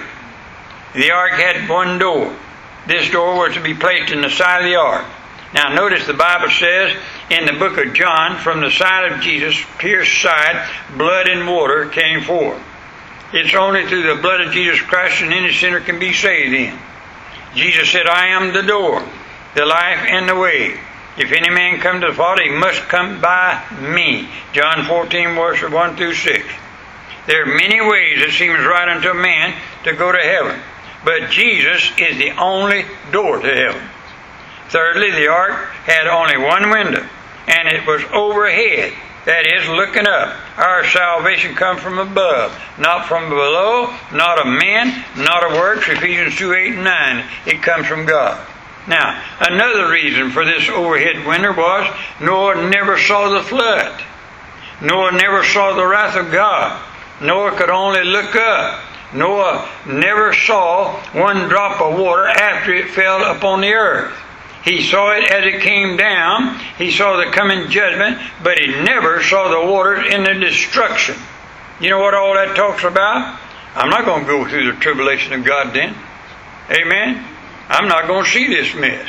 The 0.93 1.11
ark 1.11 1.33
had 1.33 1.69
one 1.69 1.99
door. 1.99 2.35
This 2.87 3.09
door 3.11 3.35
was 3.35 3.53
to 3.55 3.61
be 3.61 3.73
placed 3.73 4.11
in 4.11 4.21
the 4.21 4.29
side 4.29 4.61
of 4.61 4.65
the 4.65 4.75
ark. 4.75 5.05
Now, 5.53 5.73
notice 5.73 6.05
the 6.05 6.13
Bible 6.13 6.49
says 6.49 6.95
in 7.29 7.45
the 7.45 7.53
book 7.53 7.77
of 7.77 7.93
John, 7.93 8.37
from 8.37 8.61
the 8.61 8.71
side 8.71 9.11
of 9.11 9.21
Jesus, 9.21 9.57
pierced 9.77 10.21
side, 10.21 10.69
blood 10.97 11.27
and 11.27 11.47
water 11.47 11.87
came 11.89 12.21
forth. 12.21 12.61
It's 13.33 13.53
only 13.53 13.85
through 13.87 14.03
the 14.03 14.21
blood 14.21 14.41
of 14.41 14.53
Jesus 14.53 14.81
Christ 14.81 15.19
that 15.19 15.31
any 15.31 15.53
sinner 15.53 15.81
can 15.81 15.99
be 15.99 16.13
saved 16.13 16.53
in. 16.53 16.77
Jesus 17.55 17.91
said, 17.91 18.07
I 18.07 18.27
am 18.27 18.53
the 18.53 18.63
door 18.63 19.03
the 19.57 19.65
life 19.65 20.05
and 20.07 20.29
the 20.29 20.35
way. 20.35 20.79
If 21.17 21.31
any 21.31 21.49
man 21.49 21.79
come 21.79 21.99
to 22.01 22.07
the 22.07 22.13
Father, 22.13 22.43
he 22.43 22.49
must 22.49 22.81
come 22.83 23.19
by 23.19 23.63
me. 23.81 24.29
John 24.53 24.85
14, 24.85 25.33
verses 25.33 25.71
1 25.71 25.97
through 25.97 26.13
6. 26.13 26.47
There 27.25 27.41
are 27.41 27.57
many 27.57 27.81
ways 27.81 28.21
it 28.21 28.31
seems 28.31 28.59
right 28.59 28.87
unto 28.87 29.09
a 29.09 29.15
man 29.15 29.59
to 29.83 29.93
go 29.93 30.11
to 30.11 30.17
heaven, 30.17 30.61
but 31.03 31.29
Jesus 31.29 31.91
is 31.97 32.17
the 32.17 32.31
only 32.31 32.85
door 33.11 33.39
to 33.39 33.55
heaven. 33.55 33.81
Thirdly, 34.69 35.11
the 35.11 35.27
ark 35.27 35.69
had 35.85 36.07
only 36.07 36.37
one 36.37 36.69
window, 36.69 37.07
and 37.47 37.67
it 37.67 37.85
was 37.87 38.03
overhead. 38.11 38.93
That 39.25 39.45
is, 39.45 39.67
looking 39.67 40.07
up. 40.07 40.35
Our 40.57 40.85
salvation 40.85 41.53
comes 41.53 41.81
from 41.81 41.99
above, 41.99 42.57
not 42.79 43.07
from 43.07 43.29
below, 43.29 43.93
not 44.13 44.39
of 44.39 44.47
men, 44.47 45.03
not 45.17 45.43
of 45.43 45.51
works. 45.51 45.89
Ephesians 45.89 46.37
2 46.37 46.53
8 46.53 46.73
and 46.75 46.83
9. 46.83 47.25
It 47.45 47.61
comes 47.61 47.87
from 47.87 48.05
God. 48.05 48.39
Now, 48.87 49.21
another 49.41 49.89
reason 49.91 50.31
for 50.31 50.45
this 50.45 50.69
overhead 50.69 51.27
window 51.27 51.53
was 51.53 51.93
Noah 52.21 52.69
never 52.69 52.97
saw 52.97 53.29
the 53.29 53.43
flood. 53.43 54.01
Noah 54.81 55.11
never 55.11 55.43
saw 55.43 55.73
the 55.73 55.85
wrath 55.85 56.15
of 56.15 56.31
God. 56.31 56.81
Noah 57.21 57.51
could 57.57 57.69
only 57.69 58.05
look 58.05 58.33
up. 58.35 58.79
Noah 59.13 59.69
never 59.85 60.33
saw 60.33 60.99
one 61.13 61.47
drop 61.47 61.81
of 61.81 61.97
water 61.97 62.27
after 62.27 62.73
it 62.73 62.89
fell 62.89 63.23
upon 63.35 63.61
the 63.61 63.73
earth. 63.73 64.13
He 64.65 64.83
saw 64.83 65.11
it 65.11 65.31
as 65.31 65.45
it 65.45 65.61
came 65.61 65.95
down. 65.95 66.59
He 66.77 66.91
saw 66.91 67.15
the 67.15 67.31
coming 67.31 67.69
judgment, 67.69 68.19
but 68.43 68.59
he 68.59 68.67
never 68.67 69.23
saw 69.23 69.49
the 69.49 69.71
waters 69.71 70.13
in 70.13 70.23
the 70.23 70.33
destruction. 70.33 71.15
You 71.79 71.89
know 71.91 71.99
what 71.99 72.13
all 72.13 72.33
that 72.33 72.55
talks 72.55 72.83
about? 72.83 73.39
I'm 73.75 73.89
not 73.89 74.03
going 74.03 74.21
to 74.21 74.27
go 74.27 74.47
through 74.47 74.73
the 74.73 74.79
tribulation 74.79 75.33
of 75.33 75.45
God 75.45 75.73
then. 75.73 75.95
Amen? 76.69 77.23
I'm 77.69 77.87
not 77.87 78.07
going 78.07 78.25
to 78.25 78.29
see 78.29 78.47
this 78.47 78.75
mess. 78.75 79.07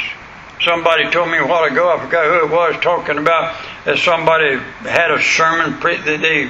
Somebody 0.61 1.11
told 1.11 1.31
me 1.31 1.39
a 1.39 1.47
while 1.47 1.65
ago, 1.65 1.91
I 1.91 2.05
forgot 2.05 2.27
who 2.27 2.47
it 2.47 2.53
was, 2.53 2.81
talking 2.83 3.19
about 3.19 3.57
that 3.85 3.99
somebody 3.99 4.59
had 4.83 5.11
a 5.11 5.23
sermon 5.23 5.81
that 5.81 6.21
they 6.21 6.45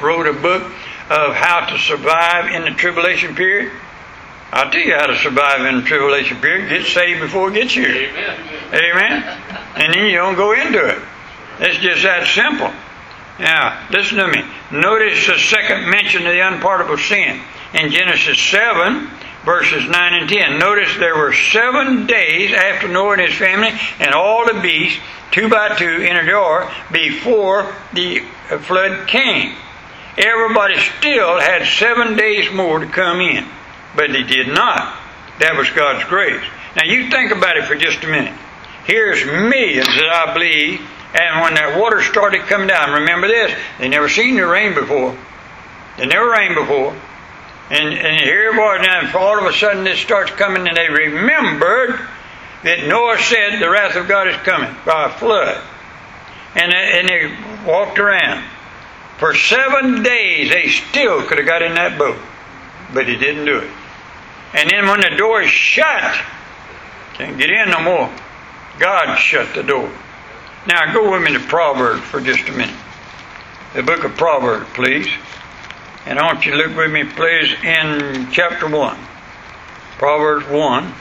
wrote 0.00 0.26
a 0.26 0.32
book 0.32 0.72
of 1.10 1.34
how 1.34 1.66
to 1.66 1.78
survive 1.78 2.52
in 2.52 2.62
the 2.62 2.70
tribulation 2.70 3.34
period. 3.34 3.72
I'll 4.52 4.70
tell 4.70 4.80
you 4.80 4.94
how 4.94 5.06
to 5.06 5.16
survive 5.16 5.64
in 5.66 5.76
the 5.76 5.82
tribulation 5.82 6.40
period. 6.40 6.68
Get 6.68 6.86
saved 6.86 7.20
before 7.20 7.50
it 7.50 7.54
gets 7.54 7.74
here. 7.74 7.88
Amen. 7.88 8.72
Amen. 8.72 9.22
And 9.76 9.94
then 9.94 10.06
you 10.06 10.16
don't 10.16 10.36
go 10.36 10.52
into 10.52 10.86
it. 10.86 10.98
It's 11.60 11.78
just 11.78 12.02
that 12.02 12.26
simple. 12.28 12.72
Now, 13.38 13.86
listen 13.90 14.18
to 14.18 14.28
me. 14.28 14.42
Notice 14.70 15.26
the 15.26 15.38
second 15.38 15.90
mention 15.90 16.26
of 16.26 16.32
the 16.32 16.40
unpardonable 16.40 16.98
sin. 16.98 17.40
In 17.74 17.90
Genesis 17.90 18.40
7, 18.40 19.10
verses 19.44 19.88
9 19.88 20.14
and 20.14 20.28
10. 20.28 20.58
Notice 20.58 20.96
there 20.96 21.16
were 21.16 21.32
seven 21.32 22.06
days 22.06 22.52
after 22.52 22.88
Noah 22.88 23.12
and 23.12 23.22
his 23.22 23.34
family 23.34 23.70
and 24.00 24.14
all 24.14 24.46
the 24.46 24.60
beasts, 24.60 24.98
two 25.32 25.48
by 25.48 25.76
two, 25.76 26.02
in 26.02 26.16
a 26.16 26.26
jar 26.26 26.72
before 26.90 27.74
the 27.92 28.20
flood 28.62 29.06
came. 29.08 29.54
Everybody 30.18 30.78
still 30.98 31.40
had 31.40 31.66
seven 31.66 32.16
days 32.16 32.52
more 32.52 32.78
to 32.78 32.86
come 32.86 33.20
in. 33.20 33.46
But 33.94 34.12
they 34.12 34.22
did 34.22 34.48
not. 34.48 34.98
That 35.40 35.56
was 35.56 35.70
God's 35.70 36.04
grace. 36.04 36.44
Now 36.76 36.84
you 36.84 37.10
think 37.10 37.32
about 37.32 37.56
it 37.56 37.64
for 37.64 37.74
just 37.74 38.04
a 38.04 38.06
minute. 38.06 38.34
Here's 38.84 39.24
millions 39.24 39.86
that 39.86 40.08
I 40.08 40.32
believe, 40.32 40.80
and 41.18 41.40
when 41.40 41.54
that 41.54 41.78
water 41.78 42.02
started 42.02 42.42
coming 42.42 42.68
down, 42.68 43.00
remember 43.00 43.26
this, 43.26 43.56
they 43.78 43.88
never 43.88 44.08
seen 44.08 44.36
the 44.36 44.46
rain 44.46 44.74
before. 44.74 45.16
They 45.96 46.06
never 46.06 46.30
rained 46.30 46.54
before. 46.54 46.94
And, 47.70 47.94
and 47.94 48.20
here 48.20 48.52
it 48.52 48.56
was 48.56 48.80
now, 48.86 49.00
and 49.00 49.14
all 49.16 49.38
of 49.38 49.44
a 49.44 49.52
sudden 49.56 49.86
it 49.86 49.96
starts 49.96 50.30
coming, 50.32 50.68
and 50.68 50.76
they 50.76 50.88
remembered 50.88 51.98
that 52.62 52.86
Noah 52.86 53.18
said 53.18 53.60
the 53.60 53.70
wrath 53.70 53.96
of 53.96 54.06
God 54.06 54.28
is 54.28 54.36
coming 54.36 54.74
by 54.84 55.06
a 55.06 55.18
flood. 55.18 55.62
And, 56.54 56.72
and 56.72 57.08
they 57.08 57.36
walked 57.66 57.98
around. 57.98 58.44
For 59.18 59.34
seven 59.34 60.02
days, 60.02 60.50
they 60.50 60.68
still 60.68 61.22
could 61.26 61.38
have 61.38 61.46
got 61.46 61.62
in 61.62 61.74
that 61.74 61.98
boat, 61.98 62.18
but 62.92 63.06
they 63.06 63.16
didn't 63.16 63.46
do 63.46 63.58
it. 63.58 63.70
And 64.52 64.70
then 64.70 64.86
when 64.86 65.00
the 65.00 65.16
door 65.16 65.42
is 65.42 65.50
shut, 65.50 66.14
can't 67.14 67.38
get 67.38 67.50
in 67.50 67.70
no 67.70 67.80
more. 67.80 68.14
God 68.78 69.16
shut 69.16 69.54
the 69.54 69.62
door. 69.62 69.90
Now 70.66 70.92
go 70.92 71.12
with 71.12 71.22
me 71.22 71.32
to 71.32 71.40
Proverbs 71.40 72.02
for 72.02 72.20
just 72.20 72.48
a 72.48 72.52
minute. 72.52 72.76
The 73.74 73.82
book 73.82 74.04
of 74.04 74.16
Proverbs, 74.16 74.66
please. 74.74 75.08
And 76.04 76.18
I 76.18 76.24
want 76.24 76.44
you 76.44 76.52
to 76.52 76.58
look 76.58 76.76
with 76.76 76.92
me, 76.92 77.04
please, 77.04 77.52
in 77.64 78.30
chapter 78.30 78.68
1. 78.68 78.98
Proverbs 79.98 80.46
1. 80.46 80.94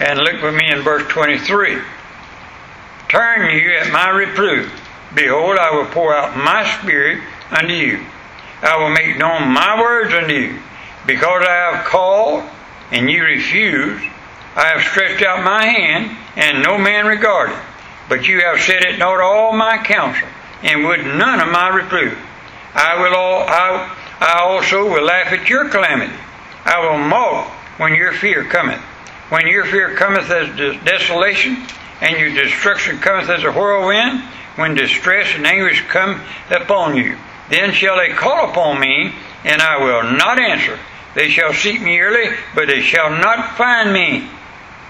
And 0.00 0.18
look 0.20 0.42
with 0.42 0.54
me 0.54 0.70
in 0.70 0.82
verse 0.82 1.06
23. 1.08 1.78
Turn 3.08 3.50
you 3.56 3.72
at 3.72 3.92
my 3.92 4.08
reproof. 4.10 4.72
Behold, 5.14 5.58
I 5.58 5.70
will 5.70 5.86
pour 5.86 6.14
out 6.14 6.36
my 6.36 6.68
spirit 6.78 7.22
unto 7.50 7.72
you. 7.72 8.04
I 8.62 8.76
will 8.76 8.90
make 8.90 9.18
known 9.18 9.48
my 9.48 9.80
words 9.80 10.12
unto 10.12 10.34
you. 10.34 10.60
Because 11.06 11.42
I 11.42 11.72
have 11.72 11.86
called, 11.86 12.44
and 12.90 13.10
you 13.10 13.24
refuse, 13.24 14.00
I 14.54 14.66
have 14.66 14.82
stretched 14.82 15.24
out 15.24 15.44
my 15.44 15.64
hand, 15.64 16.16
and 16.36 16.62
no 16.62 16.76
man 16.76 17.06
regarded. 17.06 17.56
But 18.08 18.26
you 18.26 18.40
have 18.40 18.60
set 18.60 18.84
at 18.84 18.98
naught 18.98 19.20
all 19.20 19.52
my 19.52 19.78
counsel, 19.78 20.28
and 20.62 20.84
would 20.84 21.04
none 21.06 21.40
of 21.40 21.48
my 21.48 21.68
reproof. 21.68 22.18
I 22.74 23.00
will 23.00 23.14
all, 23.14 23.42
I, 23.42 23.96
I 24.20 24.40
also 24.40 24.84
will 24.84 25.04
laugh 25.04 25.32
at 25.32 25.48
your 25.48 25.68
calamity. 25.68 26.14
I 26.64 26.80
will 26.80 26.98
mock 26.98 27.48
when 27.78 27.94
your 27.94 28.12
fear 28.12 28.44
cometh. 28.44 28.80
When 29.30 29.46
your 29.46 29.64
fear 29.64 29.94
cometh 29.94 30.30
as 30.30 30.54
desolation, 30.84 31.64
and 32.00 32.16
your 32.18 32.32
destruction 32.34 32.98
cometh 32.98 33.28
as 33.28 33.44
a 33.44 33.52
whirlwind, 33.52 34.22
when 34.58 34.74
distress 34.74 35.28
and 35.36 35.46
anguish 35.46 35.84
come 35.88 36.20
upon 36.50 36.96
you, 36.96 37.16
then 37.48 37.72
shall 37.72 37.96
they 37.96 38.08
call 38.08 38.50
upon 38.50 38.80
me, 38.80 39.14
and 39.44 39.62
I 39.62 39.78
will 39.78 40.16
not 40.16 40.40
answer. 40.40 40.78
They 41.14 41.30
shall 41.30 41.52
seek 41.54 41.80
me 41.80 41.98
early, 42.00 42.36
but 42.56 42.66
they 42.66 42.80
shall 42.80 43.10
not 43.10 43.56
find 43.56 43.92
me. 43.92 44.28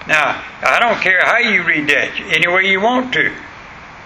Now, 0.07 0.43
I 0.63 0.79
don't 0.79 0.99
care 1.01 1.21
how 1.23 1.37
you 1.37 1.63
read 1.63 1.87
that, 1.89 2.19
any 2.19 2.47
way 2.47 2.71
you 2.71 2.81
want 2.81 3.13
to. 3.13 3.31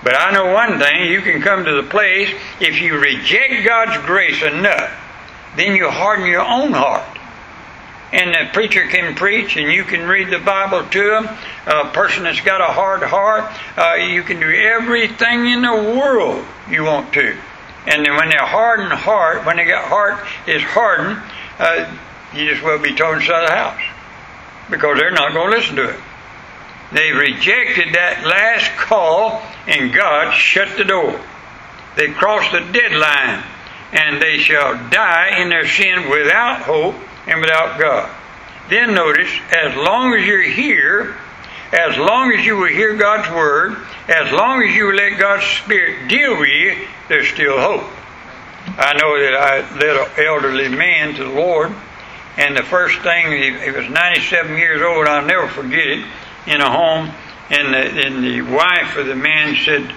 But 0.04 0.20
I 0.20 0.32
know 0.32 0.52
one 0.52 0.80
thing, 0.80 1.10
you 1.10 1.22
can 1.22 1.42
come 1.42 1.64
to 1.64 1.82
the 1.82 1.90
place, 1.90 2.30
if 2.60 2.82
you 2.82 2.98
reject 3.00 3.66
God's 3.66 4.06
grace 4.06 4.44
enough, 4.44 4.92
then 5.56 5.78
you 5.78 5.90
harden 5.90 6.26
your 6.26 6.42
own 6.42 6.74
heart. 6.74 7.18
And 8.14 8.30
the 8.30 8.54
preacher 8.54 8.86
can 8.88 9.16
preach, 9.16 9.58
and 9.58 9.72
you 9.72 9.84
can 9.84 10.08
read 10.08 10.30
the 10.30 10.38
Bible 10.38 10.88
to 10.88 11.10
them. 11.10 11.28
A 11.66 11.90
person 11.94 12.26
that's 12.26 12.42
got 12.42 12.62
a 12.62 12.72
hard 12.72 13.02
heart, 13.02 13.52
uh, 13.76 13.96
you 13.96 14.22
can 14.22 14.40
do 14.40 14.52
everything 14.52 15.48
in 15.48 15.64
the 15.64 15.74
world 15.98 16.46
you 16.70 16.84
want 16.84 17.12
to. 17.14 17.36
And 17.88 18.06
then 18.06 18.16
when 18.16 18.30
their 18.30 18.46
hardened 18.46 18.94
heart, 18.94 19.48
when 19.48 19.58
they 19.58 19.66
got 19.66 19.86
heart 19.86 20.24
is 20.48 20.62
hardened, 20.62 21.24
uh, 21.58 21.92
you 22.36 22.52
just 22.52 22.64
will 22.64 22.78
be 22.78 22.94
told 22.94 23.16
inside 23.16 23.48
the 23.48 23.56
house 23.56 23.82
because 24.70 25.00
they're 25.00 25.10
not 25.10 25.34
going 25.34 25.50
to 25.50 25.58
listen 25.58 25.76
to 25.78 25.90
it. 25.90 26.00
They 26.92 27.12
rejected 27.14 27.96
that 27.96 28.28
last 28.28 28.78
call, 28.78 29.42
and 29.66 29.92
God 29.92 30.36
shut 30.36 30.78
the 30.78 30.84
door. 30.84 31.20
They 31.96 32.12
crossed 32.12 32.52
the 32.52 32.60
deadline, 32.60 33.44
and 33.92 34.22
they 34.22 34.38
shall 34.38 34.74
die 34.92 35.42
in 35.42 35.50
their 35.50 35.68
sin 35.68 36.12
without 36.12 36.62
hope 36.62 36.96
and 37.28 37.40
without 37.40 37.80
God. 37.80 38.10
Then 38.70 38.94
notice, 38.94 39.30
as 39.52 39.76
long 39.76 40.14
as 40.14 40.26
you're 40.26 40.42
here, 40.42 41.16
as 41.72 41.98
long 41.98 42.32
as 42.34 42.46
you 42.46 42.58
will 42.58 42.70
hear 42.70 42.96
God's 42.96 43.30
word, 43.30 43.76
as 44.08 44.32
long 44.32 44.64
as 44.64 44.76
you 44.76 44.94
let 44.94 45.20
God's 45.20 45.46
Spirit 45.46 46.08
deal 46.08 46.38
with 46.40 46.50
you, 46.50 46.88
there's 47.10 47.28
still 47.28 47.60
hope. 47.60 47.90
I 48.78 48.94
know 48.94 49.20
that 49.20 49.34
I 49.36 49.78
led 49.78 49.96
an 49.98 50.26
elderly 50.26 50.70
man 50.70 51.16
to 51.16 51.24
the 51.24 51.32
Lord, 51.32 51.74
and 52.38 52.56
the 52.56 52.64
first 52.64 53.00
thing, 53.02 53.32
he, 53.32 53.66
he 53.66 53.72
was 53.72 53.90
97 53.90 54.56
years 54.56 54.82
old, 54.82 55.08
I'll 55.08 55.26
never 55.26 55.48
forget 55.48 55.88
it, 55.88 56.06
in 56.48 56.62
a 56.62 56.72
home, 56.72 57.12
and 57.50 57.74
the, 57.74 58.06
and 58.06 58.24
the 58.24 58.42
wife 58.42 58.96
of 58.98 59.08
the 59.08 59.16
man 59.16 59.56
said, 59.64 59.94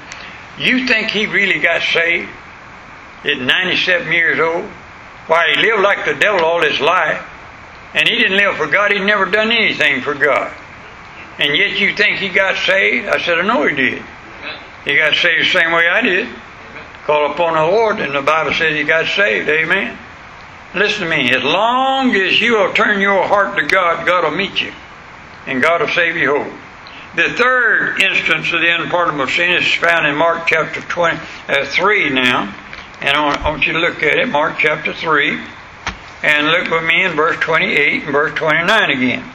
You 0.59 0.87
think 0.87 1.11
he 1.11 1.27
really 1.27 1.61
got 1.61 1.83
saved 1.83 2.29
at 3.25 3.39
97 3.39 4.13
years 4.13 4.41
old? 4.41 4.69
Why, 5.27 5.55
he 5.55 5.63
lived 5.63 5.83
like 5.83 6.05
the 6.05 6.15
devil 6.15 6.45
all 6.45 6.63
his 6.63 6.81
life, 6.81 7.25
and 7.95 8.09
he 8.09 8.17
didn't 8.17 8.37
live 8.37 8.57
for 8.57 8.67
God, 8.67 8.93
he'd 8.93 9.05
never 9.05 9.27
done 9.27 9.51
anything 9.51 10.03
for 10.03 10.15
God. 10.15 10.53
And 11.39 11.57
yet 11.57 11.79
you 11.79 11.95
think 11.95 12.19
he 12.19 12.29
got 12.29 12.57
saved? 12.65 13.09
I 13.09 13.21
said, 13.21 13.39
I 13.39 13.47
know 13.47 13.67
he 13.67 13.75
did. 13.75 14.03
He 14.85 14.97
got 14.97 15.15
saved 15.15 15.47
the 15.47 15.51
same 15.51 15.73
way 15.73 15.89
I 15.89 16.01
did. 16.01 16.29
Call 17.05 17.31
upon 17.33 17.55
the 17.55 17.63
Lord, 17.63 18.01
and 18.01 18.15
the 18.15 18.23
Bible 18.23 18.53
says 18.55 18.75
he 18.75 18.85
got 18.85 19.07
saved. 19.07 19.49
Amen. 19.49 19.99
Listen 20.75 21.05
to 21.05 21.11
me. 21.11 21.31
As 21.31 21.43
long 21.43 22.15
as 22.15 22.41
you 22.41 22.59
will 22.59 22.73
turn 22.73 23.01
your 23.01 23.27
heart 23.27 23.57
to 23.57 23.67
God, 23.67 24.07
God 24.07 24.25
will 24.25 24.37
meet 24.37 24.61
you. 24.61 24.73
And 25.47 25.63
God 25.63 25.81
will 25.81 25.89
save 25.89 26.17
you 26.17 26.37
whole. 26.37 26.53
The 27.15 27.33
third 27.35 28.03
instance 28.03 28.53
of 28.53 28.61
the 28.61 28.69
unpardonable 28.69 29.29
sin 29.29 29.55
is 29.55 29.73
found 29.75 30.07
in 30.07 30.17
Mark 30.17 30.47
chapter 30.49 30.81
20, 30.81 31.19
uh, 31.49 31.65
3 31.65 32.11
now. 32.11 32.55
And 33.01 33.17
I 33.17 33.51
want 33.51 33.67
you 33.67 33.75
to 33.75 33.79
look 33.79 34.03
at 34.03 34.19
it, 34.19 34.29
Mark 34.29 34.59
chapter 34.59 34.93
3. 34.93 35.39
And 36.23 36.47
look 36.47 36.71
with 36.71 36.85
me 36.85 37.05
in 37.05 37.13
verse 37.13 37.37
28 37.41 38.05
and 38.05 38.13
verse 38.13 38.35
29 38.39 38.91
again. 38.91 39.33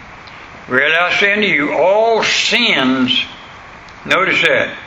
Really 0.67 0.95
I 0.95 1.17
say 1.19 1.33
unto 1.33 1.47
you, 1.47 1.73
all 1.73 2.23
sins, 2.23 3.23
notice 4.05 4.41
that, 4.41 4.77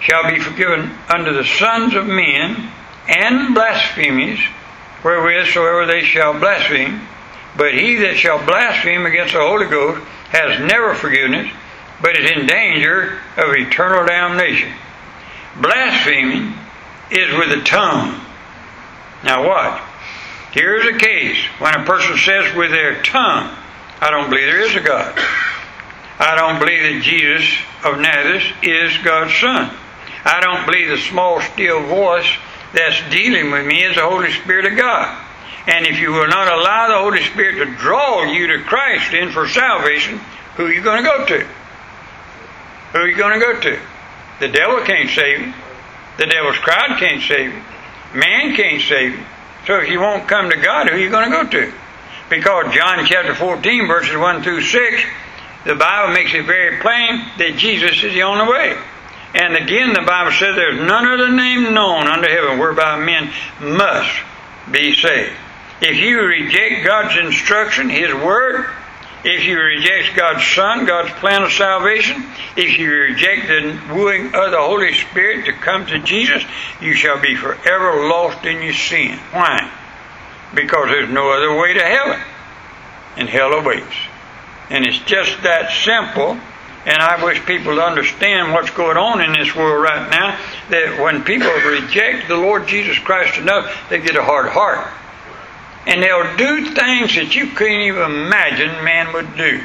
shall 0.00 0.28
be 0.28 0.40
forgiven 0.40 0.90
unto 1.08 1.32
the 1.32 1.44
sons 1.44 1.94
of 1.94 2.06
men 2.06 2.70
and 3.08 3.54
blasphemies 3.54 4.40
wherewith 5.02 5.46
soever 5.48 5.86
they 5.86 6.02
shall 6.02 6.38
blaspheme. 6.38 7.00
But 7.56 7.74
he 7.74 7.96
that 7.96 8.16
shall 8.16 8.44
blaspheme 8.44 9.06
against 9.06 9.34
the 9.34 9.40
Holy 9.40 9.66
Ghost 9.66 10.02
has 10.30 10.58
never 10.68 10.94
forgiveness, 10.94 11.52
but 12.02 12.18
is 12.18 12.30
in 12.30 12.46
danger 12.46 13.20
of 13.36 13.54
eternal 13.54 14.04
damnation. 14.04 14.72
Blaspheming 15.60 16.54
is 17.10 17.32
with 17.36 17.50
the 17.50 17.64
tongue. 17.64 18.20
Now 19.22 19.46
what? 19.46 19.80
Here's 20.52 20.86
a 20.86 20.98
case 20.98 21.38
when 21.58 21.74
a 21.74 21.84
person 21.84 22.16
says 22.18 22.54
with 22.54 22.70
their 22.70 23.02
tongue, 23.02 23.56
I 24.00 24.10
don't 24.10 24.30
believe 24.30 24.46
there 24.46 24.60
is 24.60 24.76
a 24.76 24.80
God. 24.80 25.18
I 26.18 26.36
don't 26.36 26.60
believe 26.60 26.82
that 26.82 27.02
Jesus 27.02 27.44
of 27.84 27.98
Nazareth 27.98 28.52
is 28.62 28.96
God's 28.98 29.34
Son. 29.34 29.74
I 30.24 30.40
don't 30.40 30.64
believe 30.64 30.88
the 30.88 30.96
small, 30.96 31.40
still 31.40 31.82
voice 31.86 32.30
that's 32.72 33.00
dealing 33.10 33.50
with 33.50 33.66
me 33.66 33.82
is 33.82 33.96
the 33.96 34.02
Holy 34.02 34.32
Spirit 34.32 34.66
of 34.66 34.78
God. 34.78 35.20
And 35.66 35.86
if 35.86 35.98
you 35.98 36.12
will 36.12 36.28
not 36.28 36.52
allow 36.52 36.88
the 36.88 36.98
Holy 36.98 37.22
Spirit 37.24 37.64
to 37.64 37.76
draw 37.76 38.24
you 38.24 38.46
to 38.48 38.62
Christ 38.64 39.12
in 39.12 39.32
for 39.32 39.48
salvation, 39.48 40.18
who 40.56 40.66
are 40.66 40.72
you 40.72 40.82
going 40.82 41.02
to 41.02 41.08
go 41.08 41.26
to? 41.26 41.46
Who 42.92 42.98
are 42.98 43.08
you 43.08 43.16
going 43.16 43.40
to 43.40 43.44
go 43.44 43.60
to? 43.60 43.78
The 44.40 44.48
devil 44.48 44.80
can't 44.84 45.10
save 45.10 45.40
you. 45.40 45.54
The 46.16 46.26
devil's 46.26 46.58
crowd 46.58 46.98
can't 46.98 47.22
save 47.22 47.52
you. 47.52 47.62
Man 48.14 48.54
can't 48.54 48.82
save 48.82 49.12
you. 49.12 49.24
So 49.66 49.78
if 49.78 49.88
you 49.88 50.00
won't 50.00 50.28
come 50.28 50.50
to 50.50 50.56
God, 50.56 50.88
who 50.88 50.94
are 50.94 50.98
you 50.98 51.10
going 51.10 51.30
to 51.30 51.44
go 51.44 51.48
to? 51.48 51.72
Because 52.30 52.74
John 52.74 53.04
chapter 53.06 53.34
14, 53.34 53.86
verses 53.86 54.16
1 54.16 54.42
through 54.42 54.62
6, 54.62 55.02
the 55.64 55.74
Bible 55.74 56.14
makes 56.14 56.34
it 56.34 56.46
very 56.46 56.80
plain 56.80 57.24
that 57.38 57.54
Jesus 57.56 58.02
is 58.02 58.12
the 58.12 58.22
only 58.22 58.46
way. 58.50 58.76
And 59.34 59.56
again, 59.56 59.92
the 59.92 60.02
Bible 60.02 60.30
says 60.30 60.54
there's 60.54 60.80
none 60.80 61.06
other 61.06 61.32
name 61.32 61.74
known 61.74 62.06
under 62.06 62.30
heaven 62.30 62.58
whereby 62.58 63.04
men 63.04 63.32
must 63.60 64.12
be 64.70 64.94
saved. 64.94 65.32
If 65.80 65.96
you 65.96 66.20
reject 66.20 66.86
God's 66.86 67.16
instruction, 67.18 67.88
His 67.88 68.14
Word, 68.14 68.66
if 69.24 69.44
you 69.44 69.58
reject 69.58 70.16
God's 70.16 70.46
Son, 70.46 70.84
God's 70.84 71.10
plan 71.14 71.42
of 71.42 71.52
salvation, 71.52 72.24
if 72.56 72.78
you 72.78 72.92
reject 72.92 73.48
the 73.48 73.94
wooing 73.94 74.26
of 74.26 74.50
the 74.50 74.60
Holy 74.60 74.92
Spirit 74.92 75.46
to 75.46 75.52
come 75.52 75.86
to 75.86 75.98
Jesus, 76.00 76.44
you 76.80 76.94
shall 76.94 77.20
be 77.20 77.34
forever 77.34 78.06
lost 78.08 78.44
in 78.44 78.62
your 78.62 78.74
sin. 78.74 79.18
Why? 79.32 79.72
Because 80.54 80.88
there's 80.88 81.10
no 81.10 81.30
other 81.30 81.58
way 81.58 81.72
to 81.72 81.82
heaven. 81.82 82.20
And 83.16 83.28
hell 83.28 83.52
awaits. 83.52 83.96
And 84.70 84.84
it's 84.84 84.98
just 84.98 85.42
that 85.42 85.70
simple 85.72 86.38
And 86.86 87.00
I 87.00 87.24
wish 87.24 87.44
people 87.46 87.76
to 87.76 87.82
understand 87.82 88.52
what's 88.52 88.70
going 88.70 88.98
on 88.98 89.22
in 89.22 89.32
this 89.32 89.54
world 89.56 89.82
right 89.82 90.10
now. 90.10 90.38
That 90.68 91.00
when 91.00 91.24
people 91.24 91.50
reject 91.50 92.28
the 92.28 92.36
Lord 92.36 92.66
Jesus 92.66 92.98
Christ 92.98 93.38
enough, 93.38 93.88
they 93.88 94.00
get 94.00 94.16
a 94.16 94.22
hard 94.22 94.48
heart. 94.50 94.86
And 95.86 96.02
they'll 96.02 96.36
do 96.36 96.74
things 96.74 97.14
that 97.14 97.34
you 97.34 97.48
couldn't 97.48 97.80
even 97.80 98.02
imagine 98.02 98.84
man 98.84 99.12
would 99.12 99.36
do. 99.36 99.62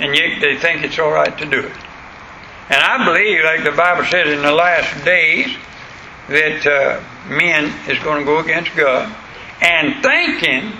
And 0.00 0.16
yet 0.16 0.40
they 0.40 0.56
think 0.56 0.82
it's 0.82 0.98
all 0.98 1.10
right 1.10 1.36
to 1.38 1.44
do 1.44 1.60
it. 1.60 1.76
And 2.70 2.80
I 2.80 3.04
believe, 3.04 3.44
like 3.44 3.62
the 3.62 3.76
Bible 3.76 4.04
says 4.06 4.32
in 4.32 4.42
the 4.42 4.52
last 4.52 5.04
days, 5.04 5.54
that 6.28 6.66
uh, 6.66 7.00
men 7.28 7.66
is 7.88 7.98
going 8.02 8.20
to 8.20 8.24
go 8.24 8.38
against 8.38 8.74
God 8.74 9.14
and 9.60 10.02
thinking 10.02 10.72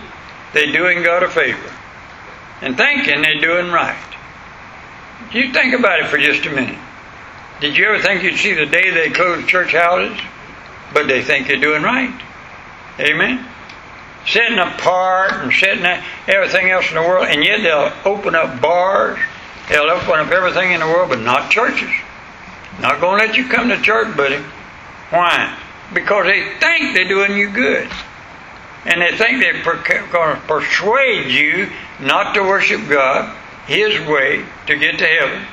they're 0.52 0.72
doing 0.72 1.02
God 1.02 1.22
a 1.22 1.28
favor 1.28 1.72
and 2.62 2.76
thinking 2.76 3.20
they're 3.20 3.40
doing 3.40 3.70
right. 3.70 4.14
You 5.32 5.52
think 5.52 5.74
about 5.74 6.00
it 6.00 6.06
for 6.06 6.18
just 6.18 6.46
a 6.46 6.50
minute. 6.50 6.78
Did 7.60 7.76
you 7.76 7.86
ever 7.86 8.02
think 8.02 8.22
you'd 8.22 8.38
see 8.38 8.54
the 8.54 8.66
day 8.66 8.90
they 8.90 9.10
close 9.10 9.44
church 9.46 9.72
houses? 9.72 10.18
But 10.92 11.08
they 11.08 11.22
think 11.22 11.48
they're 11.48 11.56
doing 11.56 11.82
right. 11.82 12.20
Amen? 13.00 13.46
Setting 14.26 14.58
apart 14.58 15.32
and 15.32 15.52
setting 15.52 15.84
everything 16.26 16.70
else 16.70 16.88
in 16.88 16.94
the 16.94 17.02
world, 17.02 17.26
and 17.28 17.44
yet 17.44 17.62
they'll 17.62 17.92
open 18.04 18.34
up 18.34 18.60
bars, 18.60 19.18
they'll 19.68 19.90
open 19.90 20.18
up 20.18 20.30
everything 20.30 20.72
in 20.72 20.80
the 20.80 20.86
world, 20.86 21.10
but 21.10 21.20
not 21.20 21.50
churches. 21.50 21.90
Not 22.80 23.00
going 23.00 23.20
to 23.20 23.26
let 23.26 23.36
you 23.36 23.48
come 23.48 23.68
to 23.68 23.80
church, 23.80 24.16
buddy. 24.16 24.42
Why? 25.10 25.56
Because 25.92 26.24
they 26.26 26.54
think 26.58 26.94
they're 26.94 27.08
doing 27.08 27.36
you 27.36 27.50
good. 27.50 27.88
And 28.86 29.00
they 29.00 29.16
think 29.16 29.40
they're 29.40 29.62
going 29.62 30.36
to 30.36 30.42
persuade 30.46 31.30
you 31.30 31.70
not 32.00 32.34
to 32.34 32.42
worship 32.42 32.88
God 32.88 33.34
His 33.66 33.98
way 34.06 34.44
to 34.66 34.76
get 34.76 34.98
to 34.98 35.06
heaven. 35.06 35.46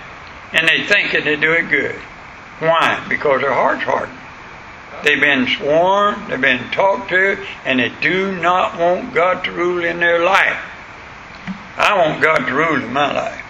And 0.53 0.67
they 0.67 0.83
think 0.83 1.13
that 1.13 1.23
they 1.23 1.35
do 1.35 1.53
it 1.53 1.69
good. 1.69 1.95
Why? 2.59 3.05
Because 3.07 3.41
their 3.41 3.53
heart's 3.53 3.83
hardened. 3.83 4.17
They've 5.03 5.19
been 5.19 5.47
sworn, 5.47 6.29
they've 6.29 6.39
been 6.39 6.69
talked 6.71 7.09
to, 7.09 7.43
and 7.65 7.79
they 7.79 7.91
do 8.01 8.35
not 8.39 8.79
want 8.79 9.13
God 9.13 9.43
to 9.45 9.51
rule 9.51 9.83
in 9.83 9.99
their 9.99 10.23
life. 10.23 10.57
I 11.77 11.97
want 11.97 12.21
God 12.21 12.45
to 12.45 12.53
rule 12.53 12.83
in 12.83 12.93
my 12.93 13.11
life. 13.13 13.43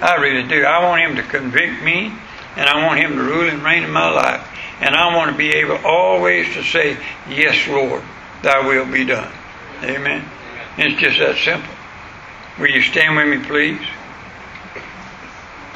I 0.00 0.16
really 0.16 0.46
do. 0.46 0.64
I 0.64 0.84
want 0.84 1.02
Him 1.02 1.16
to 1.16 1.22
convict 1.22 1.82
me, 1.82 2.12
and 2.56 2.68
I 2.68 2.84
want 2.86 3.00
Him 3.00 3.16
to 3.16 3.22
rule 3.22 3.48
and 3.48 3.62
reign 3.62 3.84
in 3.84 3.90
my 3.90 4.10
life. 4.10 4.46
And 4.80 4.94
I 4.94 5.14
want 5.16 5.30
to 5.30 5.36
be 5.36 5.50
able 5.50 5.78
always 5.84 6.52
to 6.54 6.64
say, 6.64 6.98
Yes, 7.28 7.68
Lord, 7.68 8.02
thy 8.42 8.66
will 8.66 8.84
be 8.84 9.04
done. 9.04 9.32
Amen. 9.82 10.24
It's 10.76 11.00
just 11.00 11.18
that 11.18 11.36
simple. 11.36 11.74
Will 12.58 12.70
you 12.70 12.82
stand 12.82 13.16
with 13.16 13.28
me, 13.28 13.46
please? 13.46 13.80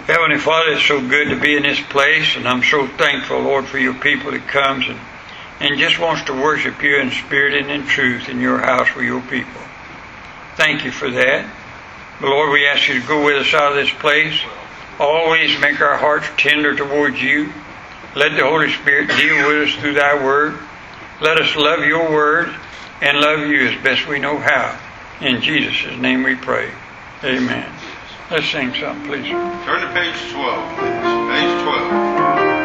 Heavenly 0.06 0.38
Father, 0.38 0.70
it's 0.70 0.86
so 0.86 1.00
good 1.00 1.30
to 1.30 1.40
be 1.40 1.56
in 1.56 1.64
this 1.64 1.80
place, 1.80 2.36
and 2.36 2.46
I'm 2.46 2.62
so 2.62 2.86
thankful, 2.86 3.40
Lord, 3.40 3.66
for 3.66 3.78
your 3.78 3.94
people 3.94 4.30
that 4.30 4.46
comes 4.46 4.86
and, 4.86 5.00
and 5.58 5.80
just 5.80 5.98
wants 5.98 6.22
to 6.26 6.32
worship 6.32 6.80
you 6.80 7.00
in 7.00 7.10
spirit 7.10 7.54
and 7.54 7.68
in 7.68 7.88
truth 7.88 8.28
in 8.28 8.40
your 8.40 8.58
house 8.58 8.94
with 8.94 9.04
your 9.04 9.20
people. 9.22 9.60
Thank 10.54 10.84
you 10.84 10.92
for 10.92 11.10
that. 11.10 11.52
But 12.20 12.28
Lord, 12.28 12.52
we 12.52 12.68
ask 12.68 12.86
you 12.86 13.00
to 13.00 13.06
go 13.08 13.24
with 13.24 13.48
us 13.48 13.52
out 13.52 13.72
of 13.72 13.78
this 13.78 13.92
place. 13.94 14.40
Always 15.00 15.58
make 15.58 15.80
our 15.80 15.96
hearts 15.96 16.28
tender 16.36 16.76
towards 16.76 17.20
you. 17.20 17.52
Let 18.14 18.36
the 18.36 18.44
Holy 18.44 18.72
Spirit 18.72 19.08
deal 19.08 19.48
with 19.48 19.68
us 19.68 19.74
through 19.74 19.94
thy 19.94 20.24
word. 20.24 20.56
Let 21.20 21.40
us 21.40 21.56
love 21.56 21.80
your 21.80 22.12
word 22.12 22.54
and 23.02 23.18
love 23.18 23.40
you 23.40 23.66
as 23.66 23.82
best 23.82 24.06
we 24.06 24.20
know 24.20 24.38
how. 24.38 24.78
In 25.20 25.40
Jesus' 25.40 25.98
name 25.98 26.22
we 26.22 26.36
pray. 26.36 26.70
Amen. 27.24 27.72
Let's 28.28 28.46
sing 28.50 28.74
something, 28.74 29.06
please. 29.06 29.30
Turn 29.30 29.80
to 29.82 29.92
page 29.94 30.32
12, 30.32 30.78
please. 30.78 31.30
Page 31.30 31.62
12. 31.62 32.05